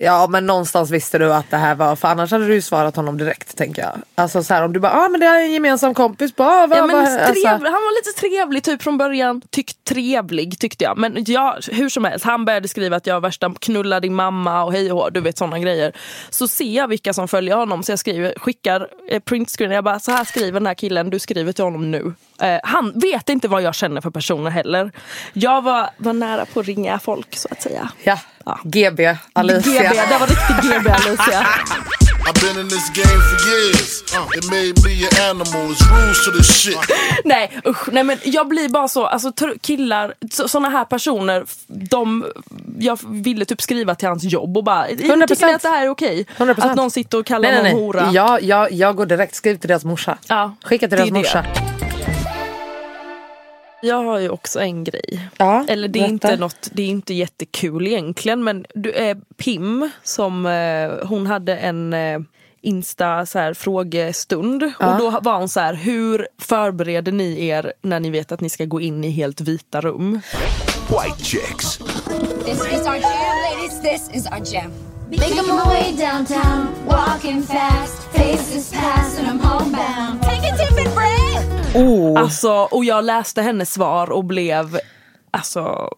[0.05, 2.97] Ja men någonstans visste du att det här var, för annars hade du ju svarat
[2.97, 3.93] honom direkt tänker jag.
[4.15, 6.79] Alltså så här, om du bara, ah men det är en gemensam kompis, bara, vad,
[6.79, 9.43] Ja, men trevlig, alltså, Han var lite trevlig typ från början.
[9.51, 10.99] Tyckt trevlig tyckte jag.
[10.99, 14.65] Men ja, hur som helst, han började skriva att jag är värsta knulla din mamma
[14.65, 15.93] och hej och du vet sådana grejer.
[16.31, 19.71] Så ser jag vilka som följer honom så jag skriver, skickar eh, printscreen.
[19.71, 22.15] Jag bara, så här skriver den här killen, du skriver till honom nu.
[22.41, 24.93] Eh, han vet inte vad jag känner för personer heller.
[25.33, 27.88] Jag var, var nära på att ringa folk så att säga.
[28.03, 28.19] ja.
[28.44, 28.59] Ja.
[28.64, 29.83] GB, Alicia.
[29.83, 31.46] GB, det var riktigt GB Alicia.
[32.24, 34.02] I've been in this game for years.
[34.14, 35.70] Uh, it made me an animal.
[35.72, 36.78] It's rules to this shit.
[37.24, 42.26] Nej usch, nej men jag blir bara så, alltså killar, sådana här personer, de,
[42.78, 45.26] jag ville typ skriva till hans jobb och bara, 100%.
[45.26, 46.26] tycker ni att det här är okej?
[46.38, 46.70] 100%.
[46.70, 47.87] Att någon sitter och kallar Nej, nej, någon nej.
[48.02, 48.11] hora?
[48.12, 50.18] Ja, jag, jag går direkt, skriv till deras morsa.
[50.26, 51.44] Ja, Skicka till det deras morsa.
[53.85, 55.29] Jag har ju också en grej.
[55.37, 56.12] Ja, Eller det är, berätta.
[56.12, 61.57] inte något, det är inte jättekul egentligen men du, eh, Pim som eh, hon hade
[61.57, 62.18] en eh,
[62.64, 68.01] Insta så här, frågestund och då var hon så här hur förbereder ni er när
[68.01, 70.21] ni vet att ni ska gå in i helt vita rum?
[70.88, 71.79] White chicks.
[72.45, 73.81] This is our jam, ladies.
[73.83, 74.73] This is our jam.
[75.11, 78.03] Making my way downtown, walking fast.
[78.12, 80.23] Faces pass and I'm homebound.
[80.23, 80.62] Take breath.
[81.74, 82.20] Oh.
[82.20, 84.78] Alltså, och jag läste hennes svar och blev
[85.30, 85.90] alltså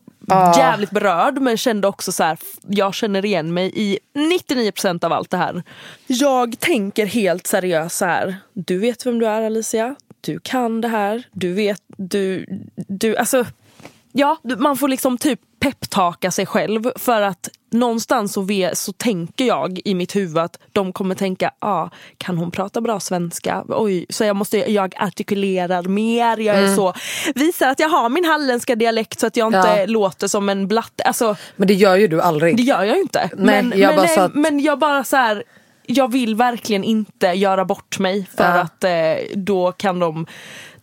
[0.57, 5.31] jävligt berörd men kände också så här, jag känner igen mig i 99% av allt
[5.31, 5.63] det här.
[6.07, 10.89] Jag tänker helt seriöst så här, du vet vem du är Alicia, du kan det
[10.89, 13.45] här, du vet, du, du, alltså
[14.17, 19.45] Ja, man får liksom typ peptaka sig själv för att någonstans så, vet, så tänker
[19.45, 23.65] jag i mitt huvud att de kommer tänka, ah, kan hon prata bra svenska?
[23.69, 26.95] Oj, så jag måste, jag artikulerar mer, jag är så,
[27.35, 29.87] visar att jag har min halländska dialekt så att jag inte Ja.
[29.87, 31.03] låter som en blatte.
[31.05, 32.57] Alltså, Men det gör ju du aldrig.
[32.57, 33.31] det gör jag ju inte.
[33.37, 35.45] Nej, men, jag men, bara nej, så att- men jag bara så här,
[35.87, 38.61] jag vill verkligen inte göra bort mig för Ja.
[38.61, 38.91] att eh,
[39.35, 40.27] då kan de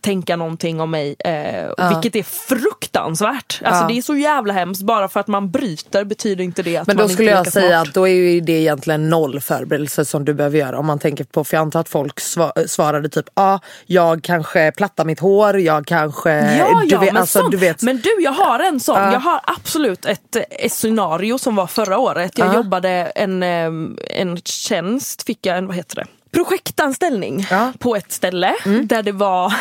[0.02, 1.16] tänka någonting om mig.
[1.18, 3.60] Eh, Vilket är fruktansvärt.
[3.64, 3.88] Alltså Ja.
[3.88, 4.82] det är så jävla hemskt.
[4.82, 7.44] Bara för att man bryter betyder inte det att Men man då skulle inte är
[7.44, 7.88] jag säga smart.
[7.88, 10.78] att då är ju det egentligen noll förberedelse som du behöver göra.
[10.78, 14.22] Om man tänker på, för jag antar att folk sva- svarade typ, ja ah, jag
[14.22, 16.30] kanske plattar mitt hår, jag kanske...
[16.30, 17.50] Ja, du ja vet, men, alltså, sånt.
[17.50, 18.96] du vet, men du jag har en sån.
[19.12, 22.38] Jag har absolut ett, ett scenario som var förra året.
[22.38, 22.54] Jag Ja.
[22.54, 26.06] jobbade en, em, en tjänst, fick jag en, vad heter det?
[26.32, 27.56] Projektanställning Ja.
[27.56, 27.72] Mm.
[27.72, 29.52] på ett ställe där det var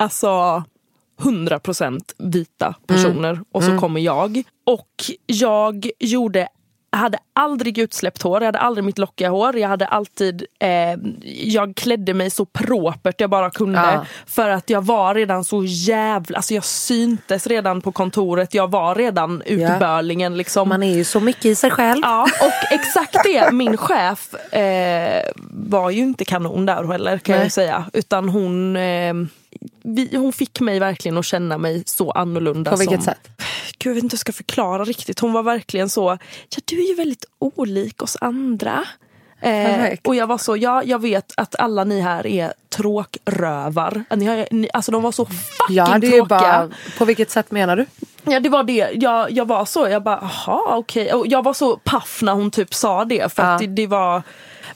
[0.00, 0.64] alltså
[1.22, 3.80] 100% vita personer och så Mm.
[3.80, 4.42] kommer jag.
[4.66, 4.88] Och
[5.26, 6.48] jag gjorde
[6.92, 9.56] jag hade aldrig utsläppt hår, jag hade aldrig mitt lockiga hår.
[9.56, 10.68] Jag hade alltid, eh,
[11.44, 13.78] jag klädde mig så propert jag bara kunde.
[13.78, 14.04] Ja.
[14.26, 18.54] För att jag var redan så jävla, alltså jag syntes redan på kontoret.
[18.54, 20.68] Jag var redan utbörlingen liksom.
[20.68, 22.00] man är ju så mycket i sig själv.
[22.02, 23.52] Ja, och exakt det.
[23.52, 27.46] Min chef eh, var ju inte kanon där heller kan jag Nej.
[27.46, 27.84] ju säga.
[27.92, 29.14] Utan hon, eh,
[29.82, 32.70] vi, hon fick mig verkligen att känna mig så annorlunda.
[32.70, 33.28] På vilket som, sätt?
[33.78, 35.20] Gud, jag vet inte hur jag ska förklara riktigt.
[35.20, 36.18] Hon var verkligen så,
[36.50, 38.84] ja du är ju väldigt olik oss andra.
[39.42, 44.04] Eh, och jag var så, ja jag vet att alla ni här är tråkrövar.
[44.16, 46.38] Ni har, ni, alltså de var så fucking Jag hade ju tråkiga.
[46.38, 46.68] bara,
[46.98, 47.86] på vilket sätt menar du?
[48.24, 51.12] Ja det var det, jag, jag var så, jag bara aha okej.
[51.12, 53.66] Och jag var så paff när hon typ sa det för att Ja.
[53.66, 54.22] det, det var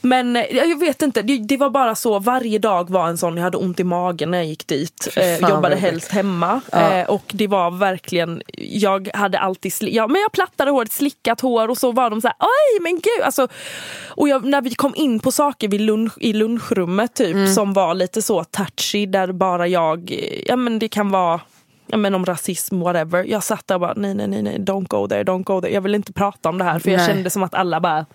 [0.01, 3.37] men eh, jag vet inte, det, det var bara så varje dag var en sån,
[3.37, 5.07] jag hade ont i magen när jag gick dit.
[5.15, 6.61] Eh, jobbade helst hemma.
[6.71, 6.93] Ja.
[6.93, 11.67] Eh, och det var verkligen, jag hade alltid, ja, men jag plattade håret, slickat hår
[11.69, 13.23] och så var de så här, oj men gud.
[13.23, 13.47] Alltså,
[14.07, 17.47] och jag, när vi kom in på saker vid lunch, i lunchrummet typ Mm.
[17.47, 21.39] som var lite så touchy där bara jag, eh, ja men det kan vara
[21.87, 23.23] ja, men om rasism, whatever.
[23.23, 25.73] Jag satt där och bara, nej, nej, nej, nej, don't go there, don't go there.
[25.73, 27.07] Jag vill inte prata om det här för jag Nej.
[27.07, 28.05] kände som att alla bara,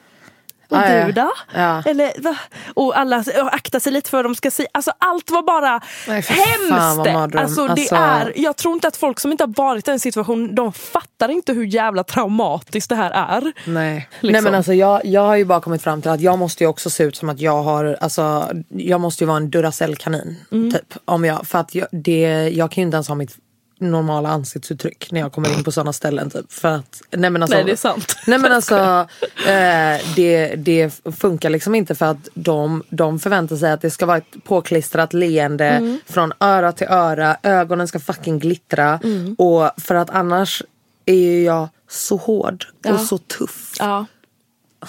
[0.70, 1.30] och Ah, du då?
[1.54, 1.83] Ja.
[1.87, 2.37] Eller, va?
[2.74, 4.68] Och alla och akta sig lite för vad de ska säga.
[4.72, 6.70] Alltså allt var bara Nej, fan, hemskt.
[7.12, 7.44] mardröm.
[7.44, 10.00] Alltså, det Alltså- är, jag tror inte att folk som inte har varit i den
[10.00, 13.40] situationen, de fattar inte hur jävla traumatiskt det här är.
[13.42, 13.52] Nej.
[13.64, 14.44] Nej Liksom.
[14.44, 16.90] men alltså jag, jag har ju bara kommit fram till att jag måste ju också
[16.90, 20.37] se ut som att jag har, alltså jag måste ju vara en Duracell-kanin.
[20.52, 20.72] Mm.
[20.72, 20.94] Typ.
[21.04, 23.37] Om jag, för att jag, det, jag kan ju inte ens ha mitt
[23.81, 26.31] normala ansiktsuttryck när jag kommer in på sådana ställen.
[26.31, 26.53] Typ.
[26.53, 28.16] För att, nej men alltså, Nej, det är sant.
[28.27, 29.07] Nej men alltså
[29.47, 34.07] eh, det, det funkar liksom inte för att de, de förväntar sig att det ska
[34.07, 35.99] vara ett påklistrat leende Mm.
[36.07, 37.37] från öra till öra.
[37.43, 39.01] Ögonen ska fucking glittra.
[39.05, 39.35] Mm.
[39.38, 40.62] Och för att annars
[41.07, 42.93] är ju jag så hård Ja.
[42.95, 43.73] och så tuff.
[43.79, 44.07] Ja.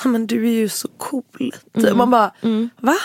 [0.04, 1.56] "Ja, men du är ju så cool.
[1.96, 2.32] Man bara,
[2.78, 2.96] va?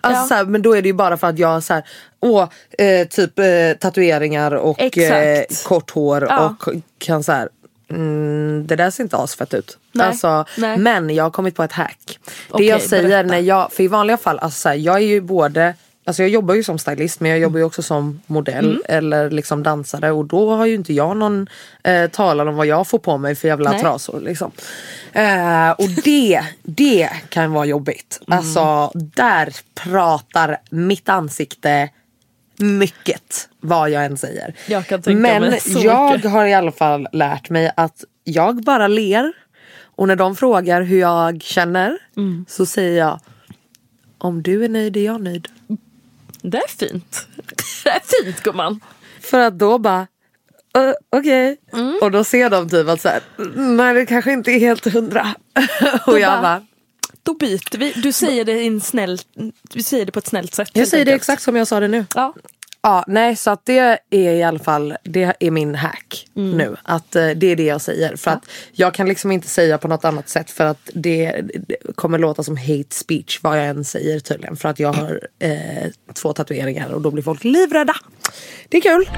[0.00, 0.22] Alltså.
[0.22, 0.26] Ja.
[0.28, 1.82] så här, men då är det ju bara för att jag så här,
[2.20, 3.44] åh, eh, typ eh,
[3.80, 6.54] tatueringar och eh, kort hår Ja.
[6.60, 7.48] och kan så här,
[7.90, 9.78] mm, det där ser inte asfett ut.
[9.92, 10.06] Nej.
[10.06, 10.78] Alltså, Nej.
[10.78, 11.98] Men jag har kommit på ett hack.
[12.24, 13.28] Det Okej, jag säger berätta.
[13.28, 16.30] när jag, för i vanliga fall, alltså, så här, jag är ju både Alltså jag
[16.30, 18.82] jobbar ju som stylist men jag jobbar ju också som modell Mm.
[18.88, 21.48] eller liksom dansare och då har ju inte jag någon
[21.82, 23.80] eh, talan om vad jag får på mig för jävla Nej.
[23.80, 24.20] trasor.
[24.20, 24.50] Liksom.
[25.12, 28.20] Eh, och det, det kan vara jobbigt.
[28.26, 28.38] Mm.
[28.38, 31.88] Alltså där pratar mitt ansikte
[32.56, 34.54] mycket vad jag än säger.
[34.68, 36.30] Jag kan tänka Men mig så jag mycket.
[36.30, 39.32] har i alla fall lärt mig att jag bara ler
[39.82, 42.44] och när de frågar hur jag känner Mm.
[42.48, 43.20] så säger jag
[44.18, 45.48] om du är nöjd är jag nöjd.
[46.42, 47.26] Det är fint.
[47.84, 48.80] Det är fint gumman.
[49.20, 50.06] För att då bara
[50.74, 51.56] "Ö, Okej.
[51.72, 51.98] Mm.
[52.02, 53.20] Och då ser de typ att så här,
[53.76, 55.34] nej det kanske inte är helt hundra.
[56.06, 56.66] och jag bara, bara,
[57.22, 57.92] Då byter vi.
[57.92, 59.18] Du säger det, i en snäll,
[59.72, 60.68] du säger det på ett snällt sätt.
[60.72, 62.04] jag säger det exakt som jag sa det nu.
[62.14, 62.34] Ja.
[62.80, 63.78] Ja, nej så att det
[64.10, 66.56] är i alla fall det är min hack Mm.
[66.58, 66.76] nu.
[66.82, 68.16] Att eh, det är det jag säger.
[68.16, 71.76] För att jag kan liksom inte säga på något annat sätt för att det, det
[71.94, 74.56] kommer låta som hate speech vad jag än säger tydligen.
[74.56, 77.94] För att jag har eh, två tatueringar och då blir folk livrädda.
[78.68, 79.08] Det är kul.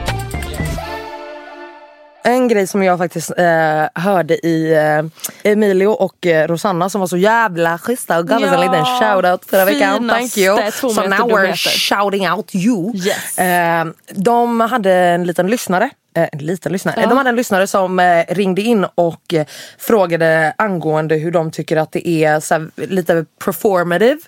[2.23, 7.09] En grej som jag faktiskt eh, hörde i eh, Emilio och eh, Rosanna som var
[7.09, 10.09] så jävla schyssta och gav oss en Ja, liten shoutout förra veckan.
[10.09, 10.71] Thank you.
[10.73, 11.55] So now we're
[11.89, 12.97] shouting out you.
[12.97, 13.39] Yes.
[13.39, 15.91] Eh, de hade en liten lyssnare.
[16.17, 17.01] Eh, en liten lyssnare.
[17.01, 17.07] Ja.
[17.09, 19.35] De hade en lyssnare som eh, ringde in och
[19.79, 24.21] frågade angående hur de tycker att det är lite performative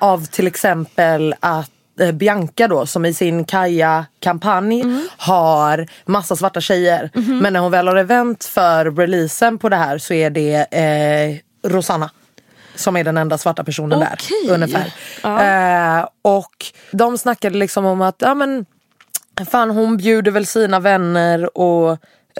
[0.00, 5.08] av till exempel att eh, Bianca då som i sin Kaja-kampanj Mm.
[5.16, 7.10] har massa svarta tjejer.
[7.14, 7.38] Mhm.
[7.38, 11.68] Men när hon väl har event för releasen på det här så är det eh,
[11.70, 12.10] Rosanna.
[12.74, 14.48] Som är den enda svarta personen Okej.
[14.48, 14.54] där.
[14.54, 14.92] Ungefär.
[16.00, 18.66] Eh, och de snackade liksom om att ja, men,
[19.50, 21.90] fan hon bjuder väl sina vänner och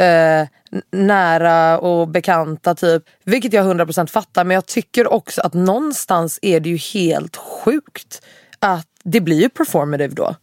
[0.03, 0.47] eh,
[0.93, 3.03] nära och bekanta typ.
[3.25, 8.23] Vilket jag 100% fattar men jag tycker också att någonstans är det ju helt sjukt
[8.59, 10.35] att det blir ju performative då.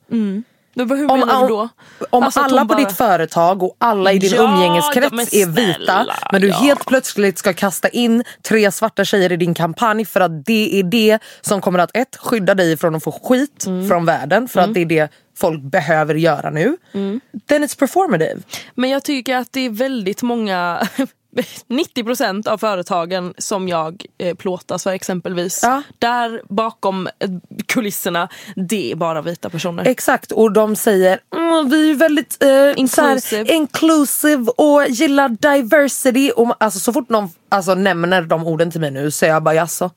[0.76, 1.70] Men vad- hur Om, menar du då?
[2.10, 5.16] om, Alltså alla hon på bara- ditt företag och alla i din Ja, umgängeskrets ja,
[5.16, 5.46] men är
[5.78, 6.56] vita men du ja.
[6.56, 10.84] helt plötsligt ska kasta in tre svarta tjejer i din kampanj för att det är
[10.84, 13.88] det som kommer att ett, skydda dig från att få skit Mm.
[13.90, 16.78] från världen för att det är det folk behöver göra nu.
[16.94, 17.22] Mm.
[17.50, 18.42] Then it's performative.
[18.76, 20.88] Men jag tycker att det är väldigt många
[21.68, 25.60] 90% av företagen som jag eh, plåtas för exempelvis.
[25.64, 25.82] Ja.
[26.00, 27.30] Där bakom eh,
[27.66, 29.88] kulisserna, det är bara vita personer.
[29.88, 33.44] Exakt och de säger mm, vi är väldigt eh, Inclusive.
[33.44, 36.32] Här, inclusive och gillar diversity.
[36.32, 39.44] Och, alltså, så fort någon alltså, nämner de orden till mig nu så är jag
[39.44, 39.92] bara jaså.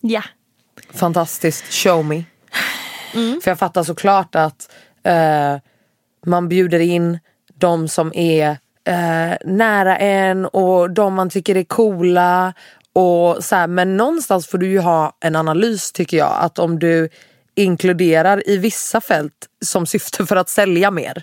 [0.00, 0.22] Ja.
[0.90, 2.24] Fantastiskt, show me.
[3.14, 3.40] Mm.
[3.40, 4.70] För jag fattar såklart att
[5.02, 5.56] eh,
[6.26, 7.18] man bjuder in
[7.54, 12.52] de som är eh, nära en och de man tycker är coola.
[12.92, 16.32] Och så här, men någonstans får du ju ha en analys tycker jag.
[16.40, 17.08] Att om du
[17.54, 19.32] inkluderar i vissa fält
[19.64, 21.22] som syfte för att sälja mer.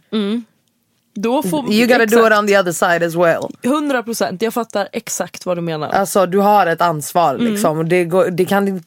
[1.15, 2.39] Då får, You gotta do it exakt.
[2.39, 3.43] on the other side as well.
[3.61, 5.89] 100% jag fattar exakt vad du menar.
[5.89, 7.51] Alltså du har ett ansvar Mm.
[7.53, 7.89] liksom.
[7.89, 8.81] Det går, det kan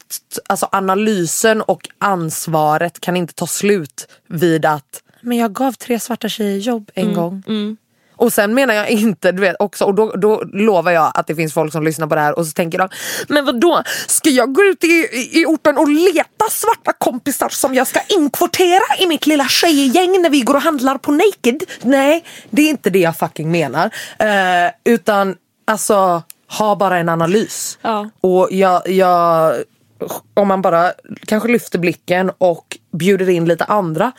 [0.49, 6.29] alltså analysen och ansvaret kan inte ta slut vid att men jag gav tre svarta
[6.29, 7.15] tjejer jobb en Mm.
[7.15, 7.43] gång.
[8.17, 11.35] Och sen menar jag inte, du vet också, och då, då lovar jag att det
[11.35, 12.89] finns folk som lyssnar på det här och så tänker de,
[13.27, 17.49] men vad då ska jag gå ut i, i, i orten och leta svarta kompisar
[17.49, 21.63] som jag ska inkvotera i mitt lilla tjejgäng när vi går och handlar på Naked?
[21.81, 23.89] Nej, det är inte det jag fucking menar.
[24.19, 26.23] Eh, utan alltså,
[26.57, 27.77] ha bara en analys.
[27.81, 28.09] Ja.
[28.21, 29.53] Och jag, jag
[30.33, 30.93] om man bara
[31.25, 34.11] kanske lyfter blicken och bjuder in lite andra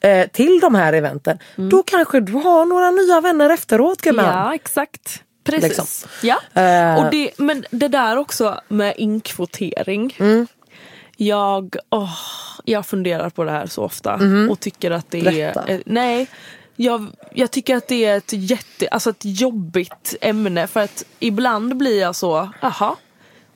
[0.00, 1.38] eh, till de här eventen.
[1.56, 4.24] Då kanske du har några nya vänner efteråt gumman.
[4.24, 5.22] Ja, exakt.
[5.44, 5.62] Precis.
[5.62, 5.86] Liksom.
[6.22, 6.62] Ja.
[6.62, 7.04] Eh.
[7.04, 10.16] Och det, men det där också med inkvotering.
[11.16, 12.18] Jag, åh,
[12.64, 14.18] jag funderar på det här så ofta
[14.50, 15.70] och tycker att det är...
[15.70, 16.26] eh, Nej.
[16.76, 21.76] Jag, jag tycker att det är ett jätte, alltså ett jobbigt ämne för att ibland
[21.76, 22.96] blir jag så, jaha,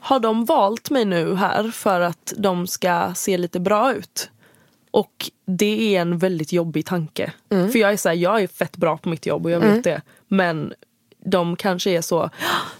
[0.08, 4.30] har de valt mig nu här för att de ska se lite bra ut?
[4.90, 7.32] Och det är en väldigt jobbig tanke.
[7.50, 7.72] Mm.
[7.72, 9.84] För jag är så här, jag är fett bra på mitt jobb och jag vet
[9.84, 10.02] det.
[10.28, 10.74] Men
[11.24, 12.30] de kanske är så,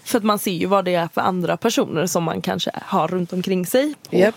[0.03, 3.07] för att man ser ju vad det är för andra personer som man kanske har
[3.07, 3.93] runt omkring sig.
[4.09, 4.35] Japp.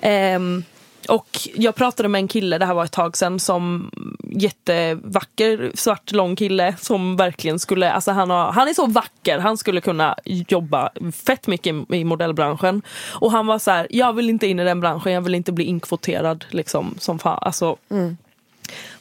[0.00, 0.64] Ehm,
[1.08, 3.90] och jag pratade med en kille, det här var ett tag sedan, som
[4.30, 9.56] jättevacker svart lång kille som verkligen skulle, alltså han, har, han är så vacker, han
[9.56, 10.90] skulle kunna jobba
[11.24, 12.82] fett mycket i, i modellbranschen.
[13.12, 15.52] Och han var så här, jag vill inte in i den branschen, jag vill inte
[15.52, 17.38] bli inkvoterad liksom som fan.
[17.42, 17.76] Alltså,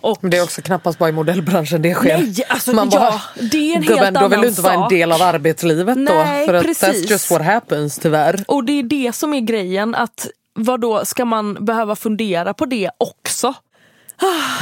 [0.02, 2.18] och, Men det är också knappast bara i modellbranschen det sker.
[2.18, 4.74] Nej, alltså, Man ja, bara, det är en "Gubben, helt Då vill du inte vara
[4.74, 6.52] en sak." del av arbetslivet Nej, då.
[6.52, 7.06] För att precis.
[7.06, 8.44] that's just what happens tyvärr.
[8.48, 12.66] Och det är det som är grejen, att vad då ska man behöva fundera på
[12.66, 13.54] det också?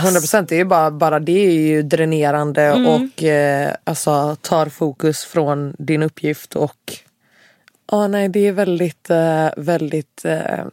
[0.03, 2.85] 100% det är ju bara, bara det är ju dränerande Mm.
[2.87, 6.93] och eh, alltså tar fokus från din uppgift och
[7.91, 10.65] ja nej det är väldigt eh, väldigt eh,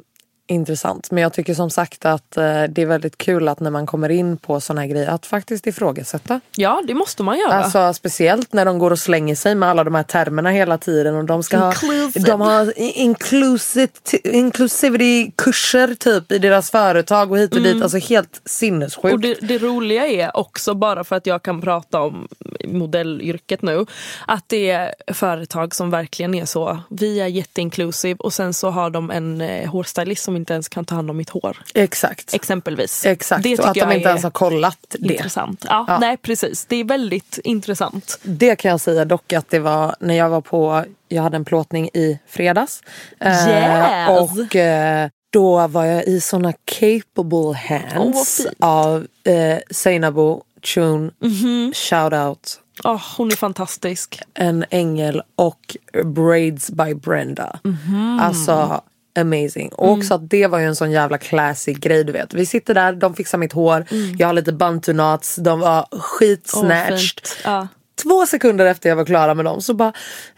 [0.51, 1.11] intressant.
[1.11, 4.09] Men jag tycker som sagt att eh, det är väldigt kul att när man kommer
[4.09, 6.41] in på såna här grejer att faktiskt ifrågasätta.
[6.57, 7.53] Ja, det måste man göra.
[7.53, 11.15] Alltså speciellt när de går och slänger sig med alla de här termerna hela tiden
[11.15, 11.75] och de ska ha,
[12.15, 17.83] de har inclusivity, inclusivity kurser typ i deras företag och hit och dit.
[17.83, 19.05] Alltså helt sinnessjukt.
[19.05, 19.15] Mm.
[19.15, 22.29] Och det, det roliga är också, bara för att jag kan prata om
[22.65, 23.87] modellyrket nu,
[24.27, 28.91] att det är företag som verkligen är så, vi är jätteinklusive och sen så har
[28.91, 31.63] de en eh, hårstylist som inte ens kan ta hand om mitt hår.
[31.75, 32.35] Exakt.
[32.35, 33.07] Exempelvis.
[33.07, 35.13] Exakt, Det och att de inte ens har kollat det.
[35.15, 35.65] intressant.
[35.69, 35.99] Ja, Ja.
[35.99, 38.19] Nej precis, det är väldigt intressant.
[38.23, 41.45] Det kan jag säga dock att det var när jag var på, jag hade en
[41.45, 42.83] plåtning i fredags.
[43.21, 44.09] Eh, Yes!
[44.41, 48.49] och eh, då var jag i såna capable hands fint.
[48.59, 51.73] av eh, Seinabo Chun, Mhm.
[51.75, 52.61] shout out.
[52.85, 54.23] Åh, hon är fantastisk.
[54.35, 57.59] En ängel och Braids by Brenda.
[57.65, 58.21] Mhm.
[58.23, 58.83] Alltså
[59.19, 59.69] amazing.
[59.73, 59.99] Och Mm.
[59.99, 62.35] också att det var ju en sån jävla classic grej du vet.
[62.35, 63.85] Vi sitter där, de fixar mitt hår,
[64.19, 66.01] jag har lite bantu knots, de var Mm.
[66.03, 66.99] Skitsnatched.
[67.01, 67.37] fint.
[67.45, 67.69] Ja.
[68.03, 69.93] Två sekunder efter jag var klara med dem så bara,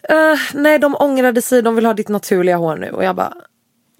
[0.09, 2.91] "Eh, nej de ångrade sig, de vill ha ditt naturliga hår nu.
[2.91, 3.33] Och jag bara,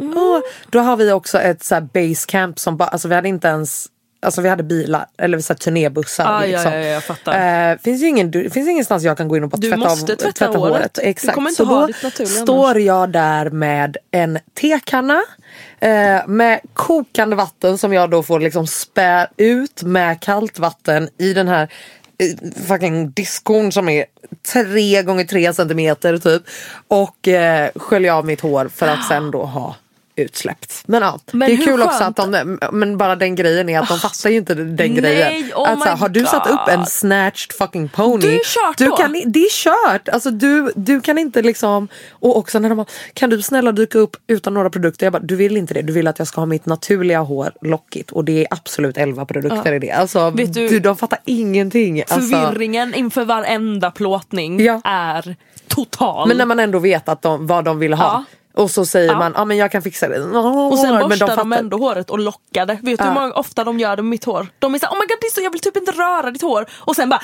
[0.01, 0.19] Mm.
[0.19, 0.41] åh.
[0.71, 3.49] Då har vi också ett så här base camp som bara, alltså vi hade inte
[3.49, 3.87] ens
[4.23, 6.25] Alltså vi hade bilar, eller så här turnébussar.
[6.25, 6.73] Ah, liksom.
[6.73, 7.71] ja, ja, jag fattar.
[7.71, 9.89] Eh, finns ju ingen, det finns ingenstans jag kan gå in och bara Du tvätta,
[9.89, 10.95] måste av, tvätta håret.
[10.95, 11.35] Du Exakt.
[11.35, 15.23] kommer inte så ha då står jag där med en tekanna
[15.81, 21.33] eh, med kokande vatten som jag då får liksom spä ut med kallt vatten i
[21.33, 21.69] den här
[22.67, 24.05] fucking diskon som är
[24.53, 26.43] tre gånger tre centimeter typ.
[26.89, 29.77] Och eh, skölja av mitt hår för att sen då ha
[30.17, 30.83] utsläppt.
[30.87, 33.81] Men ja, Men det är kul också skönt- att de, men bara den grejen är
[33.81, 35.51] att de fattar ju inte den Nej, grejen.
[35.55, 38.21] oh att, så har du satt upp en snatched fucking pony.
[38.23, 38.97] Då är det kört du då.
[38.97, 40.09] kan, det är kört.
[40.09, 41.89] Alltså du, du kan inte liksom.
[42.11, 45.07] Och också när de bara, kan du snälla dyka upp utan några produkter?
[45.07, 45.83] Jag bara, du vill inte det.
[45.83, 48.11] Du vill att jag ska ha mitt naturliga hår lockigt.
[48.11, 49.91] Och det är absolut 11 produkter i det.
[49.91, 52.01] Alltså Vet du- du, de fattar ingenting.
[52.09, 54.81] Alltså, Förvirringen inför varenda plåtning Ja.
[54.85, 55.37] är
[55.69, 56.29] total.
[56.29, 58.05] men när man ändå vet att de, vad de vill ha.
[58.05, 58.25] Ja.
[58.55, 59.19] Och så säger Ja.
[59.19, 60.21] man, ja men jag kan fixa det.
[60.21, 62.79] och sen men borstar de, fattar- ändå håret och lockar det.
[62.83, 64.47] Vet du hur många, ofta de gör det med mitt hår?
[64.59, 66.67] De är såhär, oh my god så, jag vill typ inte röra ditt hår.
[66.73, 67.21] Och sen bara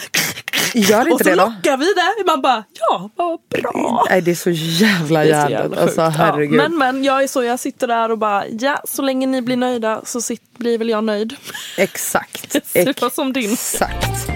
[0.75, 1.37] Gör inte och så det då?
[1.45, 2.27] lockar vi det.
[2.27, 4.07] Man bara, ja vad bra.
[4.11, 5.51] Nej det är så jävla hjärndött.
[5.51, 6.17] jävla Alltså sjukt.
[6.19, 6.57] Ja, herregud.
[6.57, 9.57] Men men jag är så, jag sitter där och bara, ja så länge ni blir
[9.57, 11.37] nöjda så sit, blir väl jag nöjd.
[11.77, 12.55] Exakt.
[13.03, 13.53] Var som din.
[13.53, 14.29] Exakt.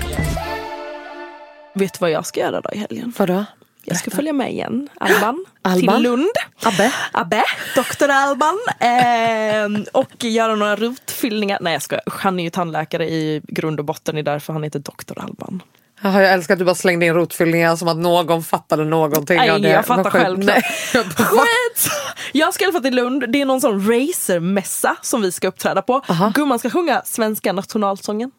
[1.74, 3.12] Vet du vad jag ska göra då i helgen?
[3.18, 3.44] Vadå?
[3.84, 5.96] Jag ska följa med igen, Alban, Alban?
[5.96, 6.30] till Lund.
[6.62, 6.92] Abbe?
[7.12, 7.42] Abbe,
[7.74, 8.08] Dr.
[8.10, 8.58] Alban.
[8.80, 11.58] Ehm, och göra några rotfyllningar.
[11.60, 14.14] Nej jag skojar, han är ju tandläkare i grund och botten.
[14.14, 15.18] Det är därför han heter Dr.
[15.20, 15.62] Alban.
[16.04, 19.60] Jaha, jag älskar att du bara slängde in rotfyllningar som att någon fattade någonting Nej,
[19.60, 19.68] det.
[19.68, 20.38] jag fattar själv.
[20.38, 20.62] Nej,
[20.94, 21.90] jag bara, Skit!
[22.32, 23.24] Jag ska i alla fall till Lund.
[23.28, 26.00] Det är någon sån racermässa som vi ska uppträda på.
[26.34, 28.30] Gumman ska sjunga svenska nationalsången.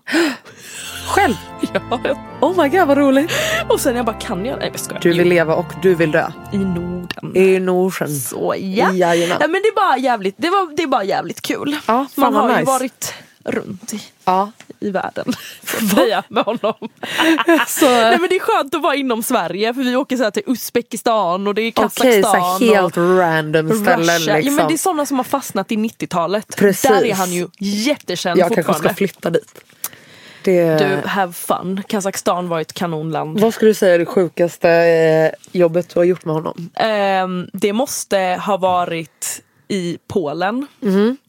[1.07, 1.33] Själv?
[1.73, 2.15] Ja.
[2.41, 3.31] Oh my god vad roligt.
[3.69, 4.59] Och sen jag bara, kan jag?
[4.59, 5.01] Nej jag skojar.
[5.01, 6.31] Du vill leva och du vill dö.
[6.53, 7.37] I Norden.
[7.37, 8.19] I Norsen.
[8.19, 8.91] Så ja.
[8.93, 9.37] Jajamän.
[9.41, 11.77] ja men det är bara jävligt, det var, det är bara jävligt kul.
[11.87, 12.65] Ja, Man har ju nice.
[12.65, 14.51] varit runt i, Ja.
[14.83, 15.25] I världen.
[15.63, 16.73] Så att säga med honom.
[17.47, 20.31] Alltså, Nej, men det är skönt att vara inom Sverige för vi åker så här
[20.31, 22.09] till Uzbekistan och det är Kazakstan.
[22.09, 24.41] Okej, så helt och random ställen liksom.
[24.43, 26.55] Ja, men det är sådana som har fastnat i 90-talet.
[26.57, 26.89] Precis.
[26.89, 28.89] Där är han ju jättekänd jag kanske fortfarande.
[28.89, 29.63] ska flytta dit.
[30.43, 30.77] Det...
[30.77, 31.83] Du, have fun.
[31.87, 33.39] Kazakstan var ett kanonland.
[33.39, 36.69] Vad skulle du säga är det sjukaste eh, jobbet du har gjort med honom?
[36.75, 40.67] Ehm, det måste ha varit i Polen.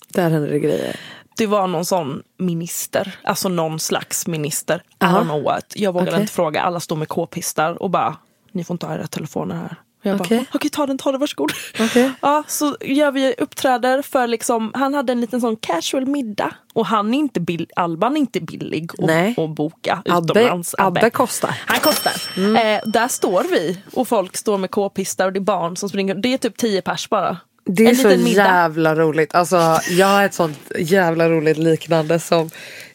[0.08, 0.96] Där händer det grejer.
[1.36, 4.82] Det var någon sån minister, alltså någon slags minister.
[5.00, 5.72] I don't know what.
[5.74, 6.20] Jag vågade Okej.
[6.20, 8.16] inte fråga, alla stod med k-pistar och bara,
[8.52, 9.76] ni får inte ha era telefoner här.
[10.06, 10.46] Jag bara, Okej.
[10.54, 11.52] okej ta den, ta den, varsågod.
[11.80, 12.10] Okej.
[12.20, 16.54] Ja, så gör vi uppträder för liksom, han hade en liten sån casual middag.
[16.72, 18.90] Och han är inte bill, Alban är inte billig
[19.38, 20.74] att, boka Abbe, utomlands.
[20.78, 21.60] Abbe kostar.
[21.66, 22.12] Han kostar.
[22.36, 26.14] Eh, där står vi och folk står med k-pistar och det är barn som springer.
[26.14, 27.36] Det är typ 10 pers bara.
[27.64, 28.44] Det är så middag.
[28.44, 29.34] jävla roligt.
[29.34, 32.50] Alltså, jag har ett sånt jävla roligt liknande som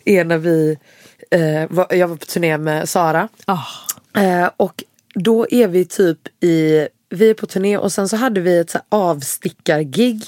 [0.05, 0.77] är när vi,
[1.31, 3.27] eh, var, jag var på turné med Sara.
[3.45, 3.63] Ah.
[4.21, 8.41] Eh, och då är vi typ i, vi är på turné och sen så hade
[8.41, 10.23] vi ett så avstickargig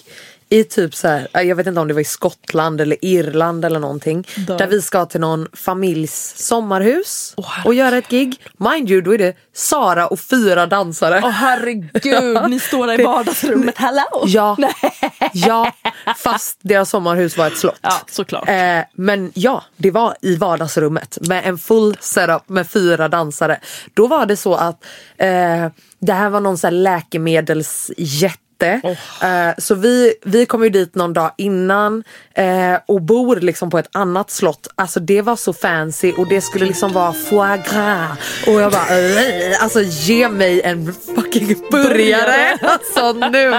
[0.52, 3.80] i typ så här, jag vet inte om det var i Skottland eller Irland eller
[3.80, 4.28] någonting.
[4.36, 4.58] Där.
[4.58, 7.66] Där vi ska till någon familjs sommarhus herregud.
[7.66, 8.41] och göra ett gig.
[8.58, 11.22] Mind you, då är det Sara och fyra dansare.
[11.24, 13.78] Åh herregud, ni står där i vardagsrummet.
[13.78, 14.24] Hallå!
[14.26, 14.58] Ja,
[15.34, 15.72] ja,
[16.18, 17.80] fast deras sommarhus var ett slott.
[17.82, 18.49] Ja, såklart.
[18.49, 23.60] Eh, men ja, det var i vardagsrummet med en full setup med fyra dansare.
[23.93, 24.86] Då var det så att
[25.18, 25.68] eh,
[25.99, 28.41] det här var någon sån här läkemedelsjätte.
[28.64, 32.03] Eh, så vi, vi kom ju dit någon dag innan
[32.36, 34.68] eh, och bor liksom på ett annat slott.
[34.76, 38.18] Alltså det var så fancy och det skulle liksom vara foie gras.
[38.47, 42.57] Och jag bara, "Ugh." alltså ge mig en fucking burgare.
[42.72, 43.53] Alltså nu.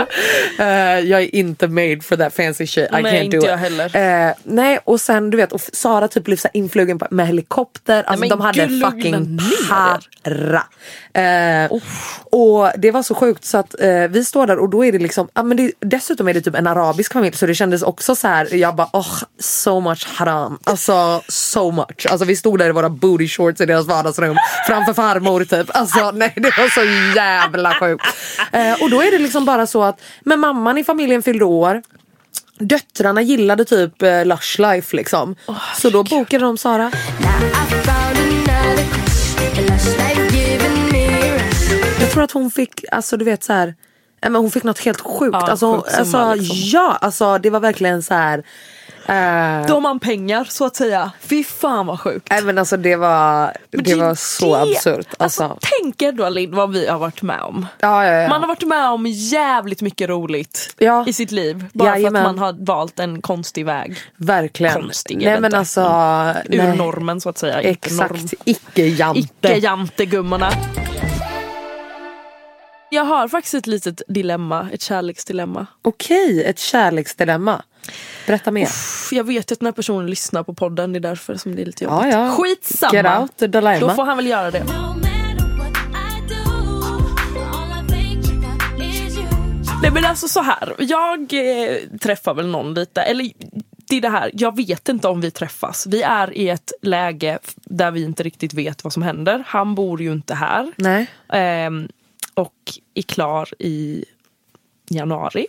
[0.58, 2.88] Eh, jag är inte made for that fancy shit.
[2.90, 3.60] I Nej, can't inte do jag it.
[3.60, 4.26] heller.
[4.28, 8.02] Eh, nej och sen du vet och Sara typ blev så influgen på, med helikopter.
[8.02, 9.38] Alltså men de hade gud, fucking
[9.70, 10.62] para.
[11.14, 11.72] Eh,
[12.30, 14.98] och det var så sjukt så att eh, vi står där och då är det
[14.98, 18.14] liksom, ja, men det, dessutom är det typ en arabisk familj så det kändes också
[18.14, 20.58] så här, jag bara oh so much haram.
[20.64, 22.06] Alltså so much.
[22.10, 24.36] Alltså vi stod där i våra booty shorts i deras vardagsrum
[24.66, 25.76] framför farmor typ.
[25.76, 28.04] Alltså nej det var så jävla sjukt.
[28.52, 31.82] Eh, och då är det liksom bara så att, men mamman i familjen fyllde år.
[32.58, 35.36] Döttrarna gillade typ eh, Lush Life liksom.
[35.76, 36.90] så då bokade de Sara.
[42.00, 43.74] Jag tror att hon fick, alltså du vet så här,
[44.30, 45.36] men hon fick något helt sjukt.
[45.40, 46.56] Ja, alltså, sjuk summa, alltså, liksom.
[46.80, 48.38] Ja, alltså det var verkligen så här.
[49.06, 51.12] eh, Då har man pengar så att säga.
[51.20, 52.26] Fy fan vad sjukt.
[52.30, 55.06] Nej men alltså det var, Men det var så det- absurt.
[55.18, 55.42] Alltså.
[55.44, 57.66] Alltså, tänk er då Linn vad vi har varit med om.
[57.80, 58.28] ja, ja, ja.
[58.28, 61.04] Man har varit med om jävligt mycket roligt Ja.
[61.06, 61.64] i sitt liv.
[61.72, 62.22] Bara Jajamän.
[62.22, 63.96] för att man har valt en konstig väg.
[64.16, 64.72] Verkligen.
[64.74, 65.80] konstig, nej men alltså.
[66.44, 66.76] Ur nej.
[66.76, 67.60] normen så att säga.
[67.60, 69.20] Exakt, icke-jante.
[69.20, 70.50] Icke-jantegummorna.
[72.94, 75.66] Jag har faktiskt ett litet dilemma, ett kärleksdilemma.
[75.82, 77.62] Okej, ett kärleksdilemma.
[78.26, 78.64] Berätta mer.
[78.66, 81.56] Pff, Jag vet ju att den här personen lyssnar på podden, det är därför som
[81.56, 82.12] det är lite Ja, jobbigt.
[82.14, 82.30] ja.
[82.30, 82.92] Skitsamma!
[82.94, 83.78] Get out the dilemma.
[83.88, 84.64] Då får han väl göra det.
[89.82, 93.30] Nej men alltså så här, jag eh, träffar väl någon lite, eller
[93.88, 95.86] det är det här, jag vet inte om vi träffas.
[95.86, 99.44] Vi är i ett läge där vi inte riktigt vet vad som händer.
[99.46, 100.72] Han bor ju inte här.
[100.76, 101.06] Nej.
[101.32, 101.88] Ehm,
[102.34, 102.54] och
[102.94, 104.04] är klar i
[104.90, 105.46] januari.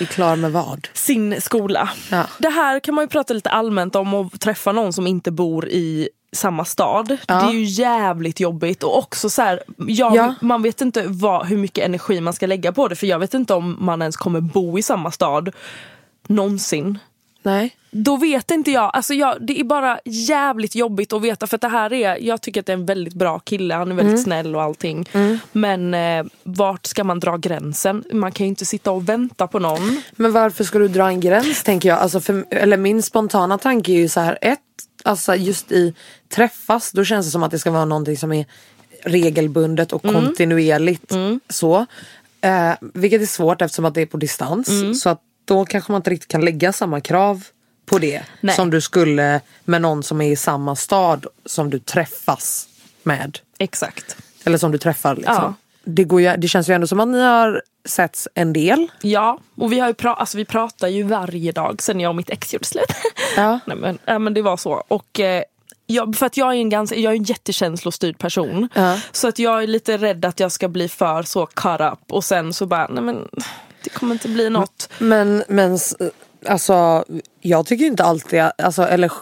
[0.00, 0.88] Är klar med vad?
[0.92, 1.90] Sin skola.
[2.10, 2.24] Ja.
[2.38, 5.68] Det här kan man ju prata lite allmänt om och träffa någon som inte bor
[5.68, 7.16] i samma stad.
[7.28, 7.34] Ja.
[7.34, 10.34] Det är ju jävligt jobbigt och också så här, jag, Ja.
[10.40, 13.34] man vet inte vad, hur mycket energi man ska lägga på det för jag vet
[13.34, 15.54] inte om man ens kommer bo i samma stad
[16.26, 16.98] någonsin.
[17.42, 17.74] Nej.
[17.90, 21.60] Då vet inte jag, alltså jag, det är bara jävligt jobbigt att veta för att
[21.60, 24.12] det här är, jag tycker att det är en väldigt bra kille, han är väldigt
[24.12, 24.24] Mm.
[24.24, 25.08] snäll och allting.
[25.52, 28.04] Men eh, vart ska man dra gränsen?
[28.12, 30.02] Man kan ju inte sitta och vänta på någon.
[30.12, 31.98] Men varför ska du dra en gräns tänker jag?
[31.98, 34.38] Alltså för, eller min spontana tanke är ju så här.
[34.42, 34.58] Ett,
[35.04, 35.94] alltså just i
[36.28, 38.46] träffas då känns det som att det ska vara någonting som är
[39.04, 41.12] regelbundet och kontinuerligt.
[41.48, 41.86] Så.
[42.40, 44.70] Eh, vilket är svårt eftersom att det är på distans.
[45.02, 47.44] Så att då kanske man inte riktigt kan lägga samma krav
[47.86, 48.22] på det.
[48.40, 48.54] Nej.
[48.54, 52.68] Som du skulle med någon som är i samma stad som du träffas
[53.02, 53.38] med.
[53.58, 54.16] Exakt.
[54.44, 55.34] Eller som du träffar liksom.
[55.34, 55.54] Ja.
[55.84, 58.88] Det, går ju, det känns ju ändå som att ni har setts en del.
[59.02, 62.16] Ja, och vi, har ju pra- alltså, vi pratar ju varje dag sen jag och
[62.16, 62.92] mitt ex gjorde slut.
[63.36, 63.58] Ja.
[63.66, 64.72] Nej, men, ja, men det var så.
[64.88, 65.42] Och, eh,
[65.86, 68.68] jag, för att jag är en, ganska, jag är en jättekänslostyrd person.
[68.74, 69.00] Ja.
[69.12, 72.24] Så att jag är lite rädd att jag ska bli för så cut up och
[72.24, 73.28] sen så bara, nej men
[73.88, 74.88] det kommer inte bli något.
[74.98, 75.78] Men, men
[76.46, 77.04] alltså,
[77.40, 79.12] jag tycker inte alltid, alltså, eller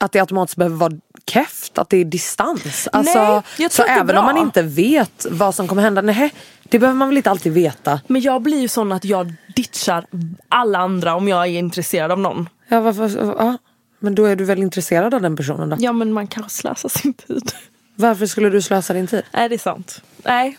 [0.00, 0.92] att det automatiskt behöver vara
[1.26, 2.88] keft, att det är distans.
[2.92, 6.98] Alltså, Nej, så även om man inte vet vad som kommer hända, nej, det behöver
[6.98, 8.00] man väl inte alltid veta.
[8.06, 10.06] Men jag blir ju sån att jag ditchar
[10.48, 12.48] alla andra om jag är intresserad av någon.
[12.68, 13.58] Ja, varför, ja,
[13.98, 15.76] men då är du väl intresserad av den personen då?
[15.80, 17.52] Ja men man kan slösa sin tid.
[17.94, 19.22] Varför skulle du slösa din tid?
[19.32, 20.02] Nej det är sant.
[20.24, 20.58] Nej.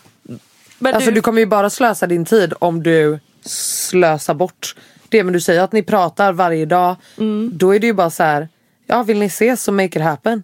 [0.78, 4.74] Men Alltså du kommer ju bara slösa din tid om du slösar bort
[5.08, 5.24] det.
[5.24, 6.96] Men du säger att ni pratar varje dag.
[7.18, 7.50] Mm.
[7.54, 8.48] Då är det ju bara så här.
[8.86, 10.42] Ja vill ni ses så make it happen.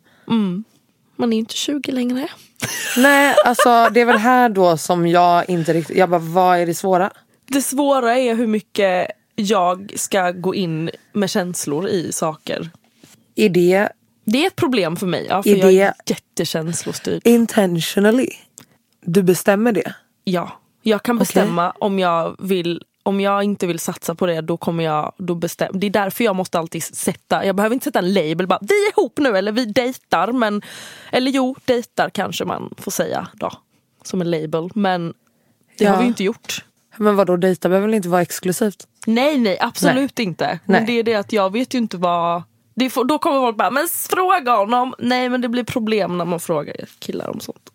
[1.16, 2.28] man är ju inte 20 längre.
[2.96, 5.96] Nej alltså det är väl här då som jag inte riktigt.
[5.96, 7.10] Jag bara vad är det svåra?
[7.46, 12.70] Det svåra är hur mycket jag ska gå in med känslor i saker.
[13.34, 13.88] Är det
[14.24, 15.26] Det är ett problem för mig.
[15.28, 17.20] Ja, för Är jag är jättekänslostyrd.
[17.24, 18.30] intentionally?
[19.00, 19.94] Du bestämmer det?
[20.24, 24.56] Ja, jag kan bestämma om jag vill om jag inte vill satsa på det då
[24.56, 25.78] kommer jag då bestämma.
[25.78, 28.86] Det är därför jag måste alltid sätta, jag behöver inte sätta en label bara vi
[28.86, 30.62] är ihop nu eller vi dejtar men
[31.12, 33.50] eller jo dejtar kanske man får säga då
[34.02, 35.14] som en label men
[35.78, 35.90] det Ja.
[35.90, 36.64] har vi inte gjort.
[36.96, 38.86] Men vad då dejta behöver väl inte vara exklusivt?
[39.06, 40.58] Nej nej absolut inte.
[40.64, 40.86] Men Nej.
[40.86, 42.42] det är det att jag vet ju inte vad
[42.90, 44.94] får, då kommer folk bara men fråga honom.
[44.98, 47.70] Nej men det blir problem när man frågar killar om sånt.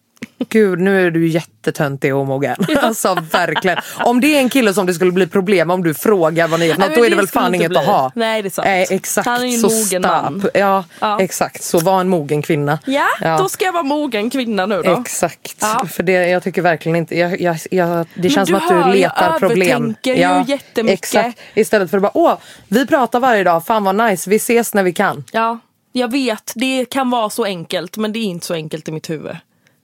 [0.50, 2.56] Gud nu är du jättetöntig och omogen.
[2.82, 3.78] Alltså verkligen.
[4.06, 6.70] Om det är en kille som det skulle bli problem om du frågar vad ni
[6.70, 7.86] är för något, då är det väl fan inget att bli.
[7.86, 8.12] ha.
[8.16, 8.66] Nej, det är sant.
[8.66, 9.28] Nej, exakt.
[9.28, 10.44] Han är ju en så mogen man.
[10.54, 11.20] Ja, Ja.
[11.22, 11.64] exakt.
[11.64, 12.80] Så var en mogen kvinna.
[12.86, 15.02] Ja, då ska jag vara mogen kvinna nu då.
[15.02, 15.58] Exakt.
[15.62, 15.86] Ja.
[15.92, 18.88] För det, jag tycker verkligen inte, jag, jag, jag, det känns som att du hör,
[18.88, 19.84] jag letar problem.
[19.84, 21.00] övertänker ju jättemycket.
[21.00, 21.40] Exakt.
[21.54, 24.84] Istället för att bara, åh, vi pratar varje dag, fan vad nice, vi ses när
[24.84, 25.24] vi kan.
[25.32, 25.60] Ja,
[25.92, 26.52] jag vet.
[26.56, 29.36] Det kan vara så enkelt men det är inte så enkelt i mitt huvud.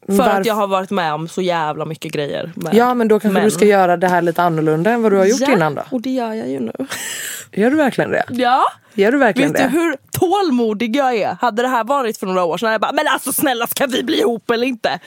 [0.07, 0.39] För Varför?
[0.39, 2.51] att jag har varit med om så jävla mycket grejer.
[2.71, 3.43] Ja men då kanske män.
[3.43, 5.83] du ska göra det här lite annorlunda än vad du har gjort ja, innan då.
[5.89, 6.71] och det gör jag ju nu.
[7.51, 8.23] Gör du verkligen det?
[8.29, 8.63] Ja.
[8.93, 9.67] Gör du verkligen Vet det?
[9.67, 11.37] du hur tålmodig jag är?
[11.41, 13.85] Hade det här varit för några år sedan hade jag bara, men alltså snälla ska
[13.85, 14.99] vi bli ihop eller inte?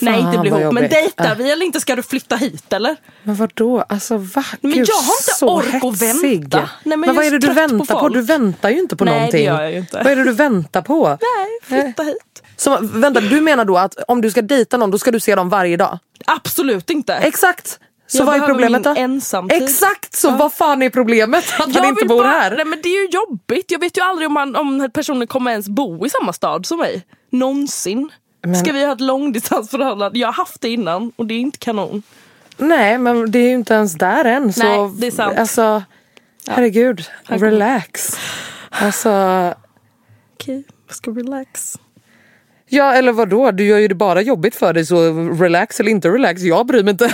[0.00, 0.90] Nej inte bli ihop, men jobbigt.
[0.90, 1.36] dejtar Äh.
[1.36, 1.80] vi eller inte?
[1.80, 2.96] Ska du flytta hit eller?
[3.22, 3.84] Men vadå?
[3.88, 4.44] Alltså va?
[4.60, 6.58] Men Gud, jag har inte ork att vänta.
[6.58, 8.14] Nej, men men vad är det du på väntar på, folk.
[8.14, 9.44] Du väntar ju inte på Nej, det någonting.
[9.44, 9.96] gör jag ju inte.
[10.02, 11.08] Vad är det du väntar på?
[11.08, 12.16] Nej, flytta hit.
[12.58, 15.34] Så, vänta, du menar då att om du ska dejta någon då ska du se
[15.34, 15.98] dem varje dag?
[16.26, 17.14] Absolut inte.
[17.14, 17.78] Exakt!
[18.06, 19.00] Så Jag vad är problemet min då?
[19.00, 19.62] ensamtid.
[19.62, 20.14] Exakt!
[20.14, 20.36] Så Ja.
[20.36, 21.44] vad fan är problemet?
[21.44, 22.56] Att han Jag inte vill bor bara, här?
[22.56, 23.70] Nej, men det är ju jobbigt.
[23.70, 26.78] Jag vet ju aldrig om, man, om personen kommer ens bo i samma stad som
[26.78, 27.06] mig.
[27.30, 28.10] Någonsin.
[28.44, 30.18] Men- Ska vi ha ett långdistansförhållande?
[30.18, 32.02] Jag har haft det innan och det är inte kanon.
[32.56, 34.52] Nej men det är ju inte ens där än.
[34.52, 35.38] Så, Nej, det är sant.
[35.38, 35.82] Alltså,
[36.48, 37.04] herregud.
[37.24, 38.18] Relax.
[38.70, 39.10] Alltså,
[40.34, 41.78] Okej, jag ska relax.
[42.68, 43.50] Ja eller vadå?
[43.50, 46.82] Du gör ju det bara jobbigt för dig så relax eller inte relax, jag bryr
[46.82, 47.10] mig inte.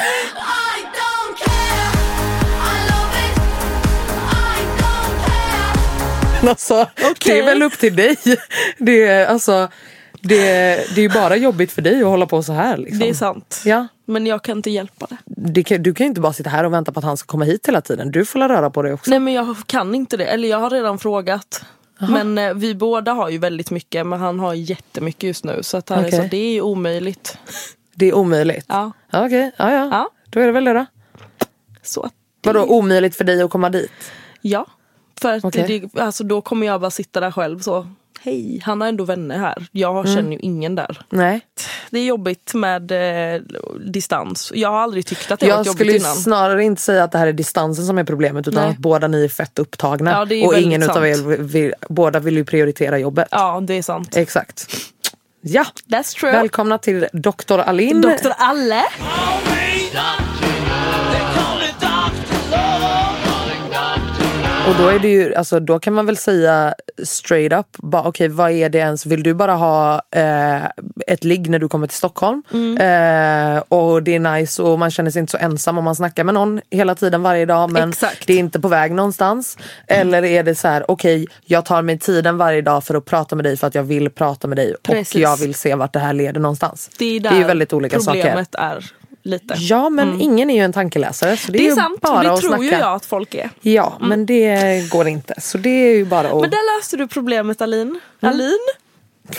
[6.49, 7.39] Alltså, Det Okej.
[7.41, 8.17] är väl upp till dig.
[8.79, 9.69] Det är, alltså,
[10.21, 10.37] det,
[10.95, 12.77] det är ju bara jobbigt för dig att hålla på så här.
[12.77, 12.99] Liksom.
[12.99, 13.63] Det är sant.
[13.65, 13.87] Ja.
[14.07, 15.17] Men jag kan inte hjälpa det.
[15.27, 17.27] Det kan, du kan ju inte bara sitta här och vänta på att han ska
[17.27, 18.11] komma hit hela tiden.
[18.11, 19.11] Du får la röra på dig också.
[19.11, 20.25] Nej men jag kan inte det.
[20.27, 21.65] Eller jag har redan frågat.
[21.99, 25.59] Men eh, vi båda har ju väldigt mycket men han har jättemycket just nu.
[25.63, 26.19] Så, att han är Okej.
[26.23, 27.39] så det är ju omöjligt.
[27.97, 28.65] Det är omöjligt.
[28.69, 28.93] Ja.
[29.13, 29.89] Okej, ja, ja.
[29.91, 30.11] Ja.
[30.27, 30.87] Då är det väl det då.
[31.83, 33.91] Så att, Vadå omöjligt för dig att komma dit?
[34.41, 34.67] ja.
[35.21, 35.89] För att Okej.
[35.95, 37.87] det, alltså, då kommer jag bara sitta där själv så.
[38.25, 39.67] Hej, han har ändå vänner här.
[39.73, 41.03] Jag känner ju ingen där.
[41.11, 41.41] Nej.
[41.91, 42.93] Det är jobbigt med
[43.35, 43.41] eh,
[43.87, 44.53] distans.
[44.55, 46.17] Jag har aldrig tyckt att det Jag varit skulle jobbigt innan.
[46.17, 48.71] snarare inte säga att det här är distansen som är problemet utan Nej.
[48.71, 50.11] att båda ni är fett upptagna.
[50.11, 51.27] Ja, är och ingen utav er sant.
[51.27, 53.29] vill, båda vill ju prioritera jobbet.
[53.31, 54.17] Ja, det är sant.
[54.17, 54.67] Exakt.
[55.41, 56.33] Ja, That's true.
[56.33, 57.59] välkomna till Dr.
[57.59, 58.01] Alin.
[58.01, 58.83] Doktor Alle.
[64.69, 68.51] Och då är det ju, alltså då kan man väl säga straight up, okej vad
[68.51, 70.65] är det ens, vill du bara ha eh,
[71.07, 72.43] ett ligg när du kommer till Stockholm?
[72.53, 72.77] Mm.
[73.57, 76.25] Eh, och det är nice och man känner sig inte så ensam om man snackar
[76.25, 78.27] med någon hela tiden varje dag men Exakt.
[78.27, 79.59] det är inte på väg någonstans.
[79.87, 83.37] Eller är det så här, okej jag tar mig tiden varje dag för att prata
[83.37, 85.15] med dig för att jag vill prata med dig Precis.
[85.15, 86.91] och jag vill se vart det här leder någonstans.
[86.99, 88.23] Det är där det är väldigt olika saker.
[88.23, 88.91] problemet är
[89.25, 89.55] lite.
[89.59, 92.33] Ja men ingen är ju en tankeläsare så det, Det är ju sant bara det
[92.33, 92.65] att tror snacka.
[92.65, 93.51] ju jag att folk är.
[93.61, 97.09] Ja men det går inte så det är ju bara att Men där löste du
[97.09, 98.01] problemet Alin.
[98.21, 98.59] Alin?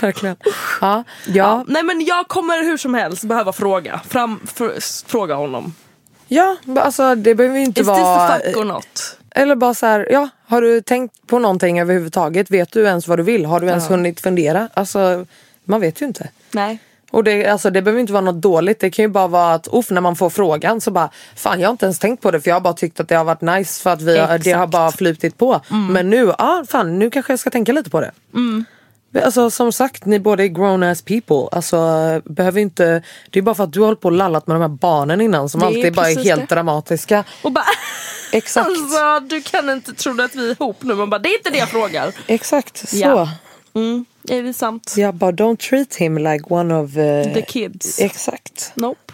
[0.02, 0.36] Verkligen.
[0.82, 4.02] Ja, ja, Nej men jag kommer hur som helst behöva fråga.
[4.10, 5.74] Fram, fr- fråga honom.
[6.28, 8.38] ja, alltså det behöver ju inte Is this vara...
[8.40, 9.18] the fuck or not?
[9.32, 12.52] Eller bara så här, ja, har du tänkt på någonting överhuvudtaget?
[12.52, 13.46] Vet du ens vad du vill?
[13.46, 14.70] Har du ens hunnit fundera?
[14.74, 15.26] Alltså,
[15.66, 16.30] man vet ju inte.
[16.52, 16.80] Nej.
[17.12, 18.80] Och det, alltså, det behöver inte vara något dåligt.
[18.80, 21.68] Det kan ju bara vara att uff, när man får frågan så bara fan jag
[21.68, 23.42] har inte ens tänkt på det för jag har bara tyckt att det har varit
[23.42, 24.58] nice för att vi har, det har.
[24.58, 24.70] Mm.
[24.70, 25.62] bara flutit på.
[25.90, 28.12] Men nu, ja fan nu kanske jag ska tänka lite på det.
[29.24, 31.48] Alltså som sagt, ni båda är grown ass people.
[31.52, 31.78] Alltså
[32.26, 34.62] behöver inte, det är bara för att du har hållit på och lallat med de
[34.62, 36.56] här barnen innan som Det är alltid bara är helt det.
[36.56, 37.24] dramatiska.
[37.44, 37.66] Och bara,
[38.32, 38.68] Exakt.
[38.68, 40.94] alltså du kan inte tro att vi är ihop nu.
[40.96, 42.12] Man bara, det är inte det jag frågar.
[42.28, 42.98] Exakt, så.
[42.98, 43.30] Ja.
[43.76, 44.94] Mm, är det sant?
[44.98, 46.98] Jag bara, don't treat him like one of...
[46.98, 48.00] eh, The kids.
[48.00, 49.14] Exakt, Nope.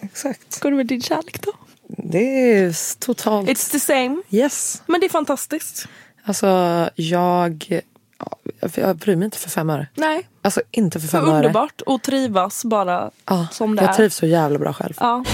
[0.00, 0.60] exakt.
[0.60, 1.52] Går det med din kärlek då?
[1.88, 3.48] Det är totalt...
[3.48, 4.16] It's the same.
[4.30, 4.82] Yes.
[4.86, 5.86] Men det är fantastiskt.
[6.24, 6.46] Alltså
[6.94, 7.80] jag...
[8.18, 8.38] ja,
[8.74, 9.86] Jag bryr mig inte för fem öre.
[9.94, 11.36] Nej, Alltså inte för fem öre.
[11.36, 13.94] underbart att trivas bara Ja, som det jag är.
[13.96, 14.94] trivs så jävla bra själv.
[15.00, 15.24] Ja.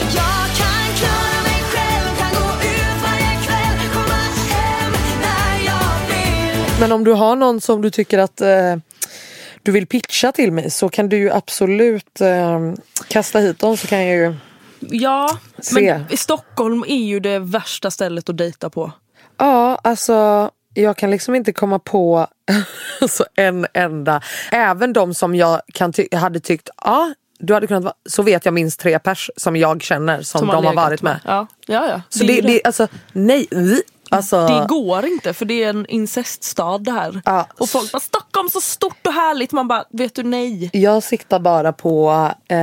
[6.82, 8.76] Men om du har någon som du tycker att eh,
[9.62, 12.60] du vill pitcha till mig så kan du ju absolut eh,
[13.08, 14.34] kasta hit dem så kan jag ju...
[14.80, 15.98] ja, Se.
[16.08, 18.92] men Stockholm är ju det värsta stället att dejta på.
[19.38, 22.26] Ja, alltså jag kan liksom inte komma på
[23.00, 24.22] alltså, en enda.
[24.52, 28.44] Även de som jag kan ty- hade tyckt, ja du hade kunnat vara, så vet
[28.44, 31.20] jag minst tre pers som jag känner som, de har varit med.
[31.24, 31.88] Ja, ja.
[31.88, 32.02] ja.
[32.08, 33.48] Så det, ju det, alltså nej.
[34.12, 37.22] Alltså, Det går inte för det är en inceststad det här.
[37.24, 37.46] Ja.
[37.58, 39.52] Och folk bara Stockholm så stort och härligt.
[39.52, 40.70] Man bara, vet du nej.
[40.72, 42.56] Jag siktar bara på eh,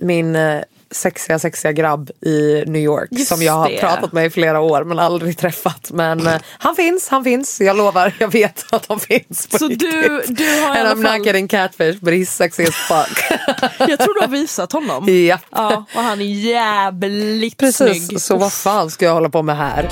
[0.00, 0.60] min eh,
[0.90, 3.78] sexiga sexiga grabb i New York Just som jag har det.
[3.80, 5.90] pratat med i flera år men aldrig träffat.
[5.90, 7.60] Men eh, han finns, han finns.
[7.60, 9.90] Jag lovar, jag vet att han finns på Så riktigt.
[9.90, 13.38] du, du har And I'm fall, not getting catfish but he's sexy as fuck.
[13.88, 15.04] jag tror du har visat honom.
[15.26, 15.38] ja.
[15.50, 18.20] Ja, och han är jävligt Precis, snygg.
[18.20, 19.88] så vad fan ska jag hålla på med här?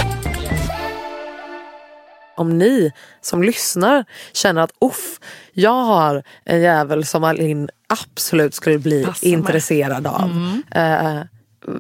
[2.36, 5.20] Om ni som lyssnar känner att uff,
[5.52, 9.14] jag har en jävel som Alin absolut skulle bli mig.
[9.22, 10.30] intresserad av.
[10.74, 11.20] Eh,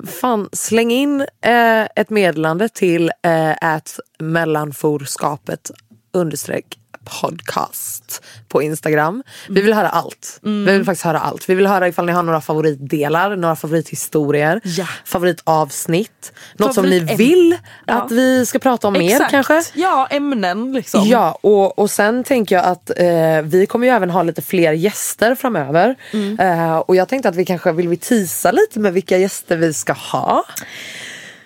[0.06, 3.78] fan, släng in eh, ett meddelande till eh,
[4.18, 5.70] mellanforskapet
[6.12, 9.22] understreck podcast på Instagram.
[9.48, 10.40] Vi vill höra allt.
[10.44, 10.64] Mm.
[10.64, 11.48] Vi vill faktiskt höra allt.
[11.48, 14.86] Vi vill höra ifall ni har några favoritdelar, några favorithistorier, Ja.
[15.04, 16.32] favoritavsnitt.
[16.56, 17.94] Något som ni vill Ja.
[18.02, 19.30] att vi ska prata om mer Exakt.
[19.30, 19.62] kanske.
[19.74, 21.04] Ja, ämnen liksom.
[21.08, 24.72] Ja, och, och sen tänker jag att eh, vi kommer ju även ha lite fler
[24.72, 25.94] gäster framöver.
[26.12, 26.38] Mm.
[26.40, 29.72] Eh, och jag tänkte att vi kanske vill vi tisa lite med vilka gäster vi
[29.72, 30.44] ska ha.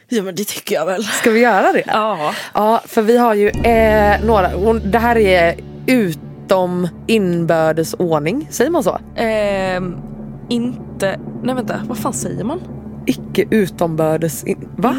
[0.09, 1.05] Ja, men det tycker jag väl.
[1.05, 1.83] Ska vi göra det?
[1.87, 2.35] Ja.
[2.55, 5.55] Ja, för vi har ju eh, några, det här är
[5.87, 8.99] utom inbördes ordning, säger man så?
[9.17, 9.97] Ehm,
[10.49, 12.61] inte, nej vänta, vad fan säger man?
[13.07, 14.97] Icke utombördes, in, va?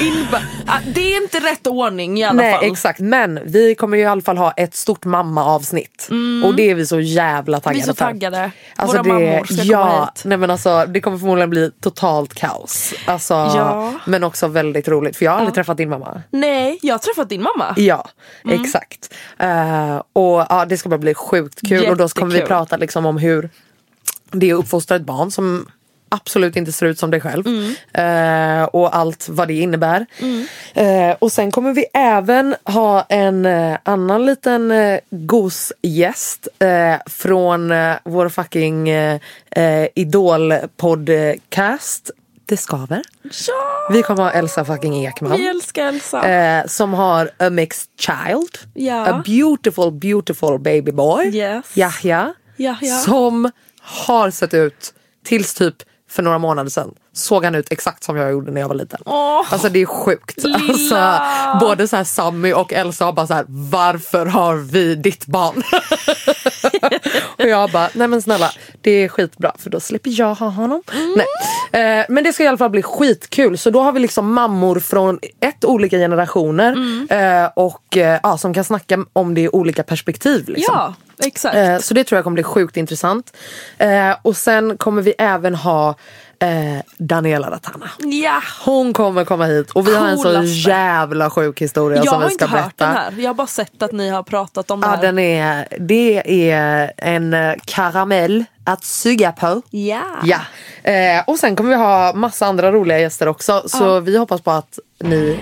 [0.00, 2.64] Inba- ah, det är inte rätt ordning i alla Nej fall.
[2.64, 6.08] exakt, men vi kommer ju i alla fall ha ett stort mamma-avsnitt.
[6.44, 8.04] Och det är vi så jävla taggade Vi är så för.
[8.04, 8.50] taggade.
[8.76, 10.22] Alltså Våra det, mammor ska ja, komma hit.
[10.24, 12.94] Nej men alltså, det kommer förmodligen bli totalt kaos.
[13.06, 13.92] Alltså, Ja.
[14.06, 16.22] Men också väldigt roligt för jag har aldrig träffat din mamma.
[16.30, 17.74] Nej, jag har träffat din mamma.
[17.76, 18.08] Ja,
[18.44, 18.60] Mm.
[18.62, 19.14] exakt.
[19.38, 22.48] Eh, och ja, Det ska bara bli sjukt kul och då kommer vi Jättekul.
[22.56, 23.50] prata liksom om hur
[24.30, 25.66] det är att uppfostra ett barn som
[26.08, 27.46] absolut inte ser ut som dig själv.
[27.46, 27.74] Mm.
[27.92, 30.06] Eh, och allt vad det innebär.
[30.74, 37.70] Eh, och sen kommer vi även ha en eh, annan liten eh, gosgäst eh, från
[37.70, 42.10] eh, vår fucking eh, eh, idol-podcast
[42.48, 43.02] Det skaver.
[43.22, 45.36] Ja, Vi kommer ha Elsa fucking Ekman.
[45.38, 46.28] vi älskar Elsa.
[46.28, 48.58] Eh, som har a mixed child.
[48.74, 49.06] Ja.
[49.06, 51.26] A beautiful beautiful baby boy.
[51.36, 51.64] Yes.
[51.76, 52.34] Yahya.
[52.56, 52.96] Yahya.
[52.98, 53.50] Som
[53.80, 54.94] har sett ut
[55.24, 55.74] tills typ
[56.08, 59.00] för några månader sedan såg han ut exakt som jag gjorde när jag var liten.
[59.06, 60.44] Åh, Alltså det är sjukt.
[60.44, 60.56] lilla.
[60.58, 65.26] Alltså, både så här Sammy och Elsa har bara så här, varför har vi ditt
[65.26, 65.62] barn?
[67.38, 68.50] och jag bara, nej men snälla
[68.80, 70.82] det är skitbra för då slipper jag ha honom.
[71.16, 71.26] Nej.
[72.00, 74.80] Eh, men det ska i alla fall bli skitkul så då har vi liksom mammor
[74.80, 76.76] från ett olika generationer
[77.10, 80.48] eh, och eh, ja, som kan snacka om det i olika perspektiv.
[80.48, 80.74] Liksom.
[80.74, 80.94] Ja,
[81.26, 81.54] exakt.
[81.56, 83.36] Eh, Så det tror jag kommer bli sjukt intressant.
[83.78, 85.94] Eh, och sen kommer vi även ha
[86.38, 87.90] eh, Daniela Ratana.
[87.98, 88.40] ja.
[88.64, 90.46] Hon kommer komma hit och vi har en så Coolaste.
[90.70, 92.86] jävla sjuk historia Jag som har vi ska inte hört berätta.
[92.86, 93.22] den här.
[93.22, 95.02] Jag har bara sett att ni har pratat om det Ja, här.
[95.02, 99.62] den är, det är en eh, karamell att suga på.
[99.70, 100.02] Ja.
[100.24, 100.40] Ja.
[100.90, 103.62] Eh, och sen kommer vi ha massa andra roliga gäster också.
[103.66, 105.38] Så vi hoppas på att ni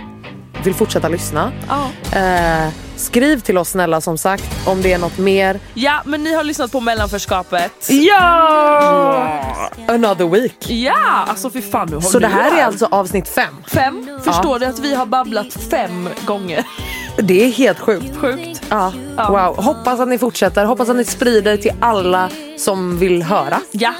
[0.64, 1.52] vill fortsätta lyssna.
[1.68, 2.18] Ja.
[2.18, 5.60] Eh, skriv till oss snälla som sagt om det är något mer.
[5.74, 7.72] ja, men ni har lyssnat på mellanförskapet.
[7.88, 9.70] Ja!
[9.88, 10.70] Another week.
[10.70, 13.54] Ja, alltså fy fan nu Så det här är alltså avsnitt fem.
[13.66, 14.08] Fem.
[14.24, 16.64] Förstår du att vi har babblat fem gånger?
[17.16, 18.16] Det är helt sjukt.
[18.16, 18.62] Sjukt.
[18.68, 18.92] Ja.
[19.16, 19.64] Wow.
[19.64, 20.64] Hoppas att ni fortsätter.
[20.64, 23.60] Hoppas att ni sprider till alla som vill höra.
[23.70, 23.92] Ja.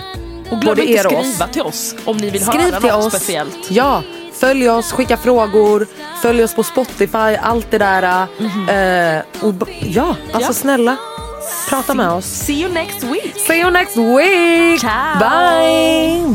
[0.51, 3.05] Och glöm Både inte er och skriva till oss om ni vill Skriv höra något
[3.07, 3.13] oss.
[3.13, 3.71] speciellt.
[3.71, 4.03] Ja.
[4.41, 5.87] Följ oss, skicka frågor,
[6.23, 8.23] följ oss på Spotify, allt det där.
[9.17, 10.55] Eh, och, b- ja, alltså Ja.
[10.55, 10.97] snälla.
[11.69, 12.25] Prata med oss.
[12.27, 13.35] See you next week!
[13.47, 14.81] See you next week!
[14.81, 15.19] Ciao.
[15.19, 16.35] Bye!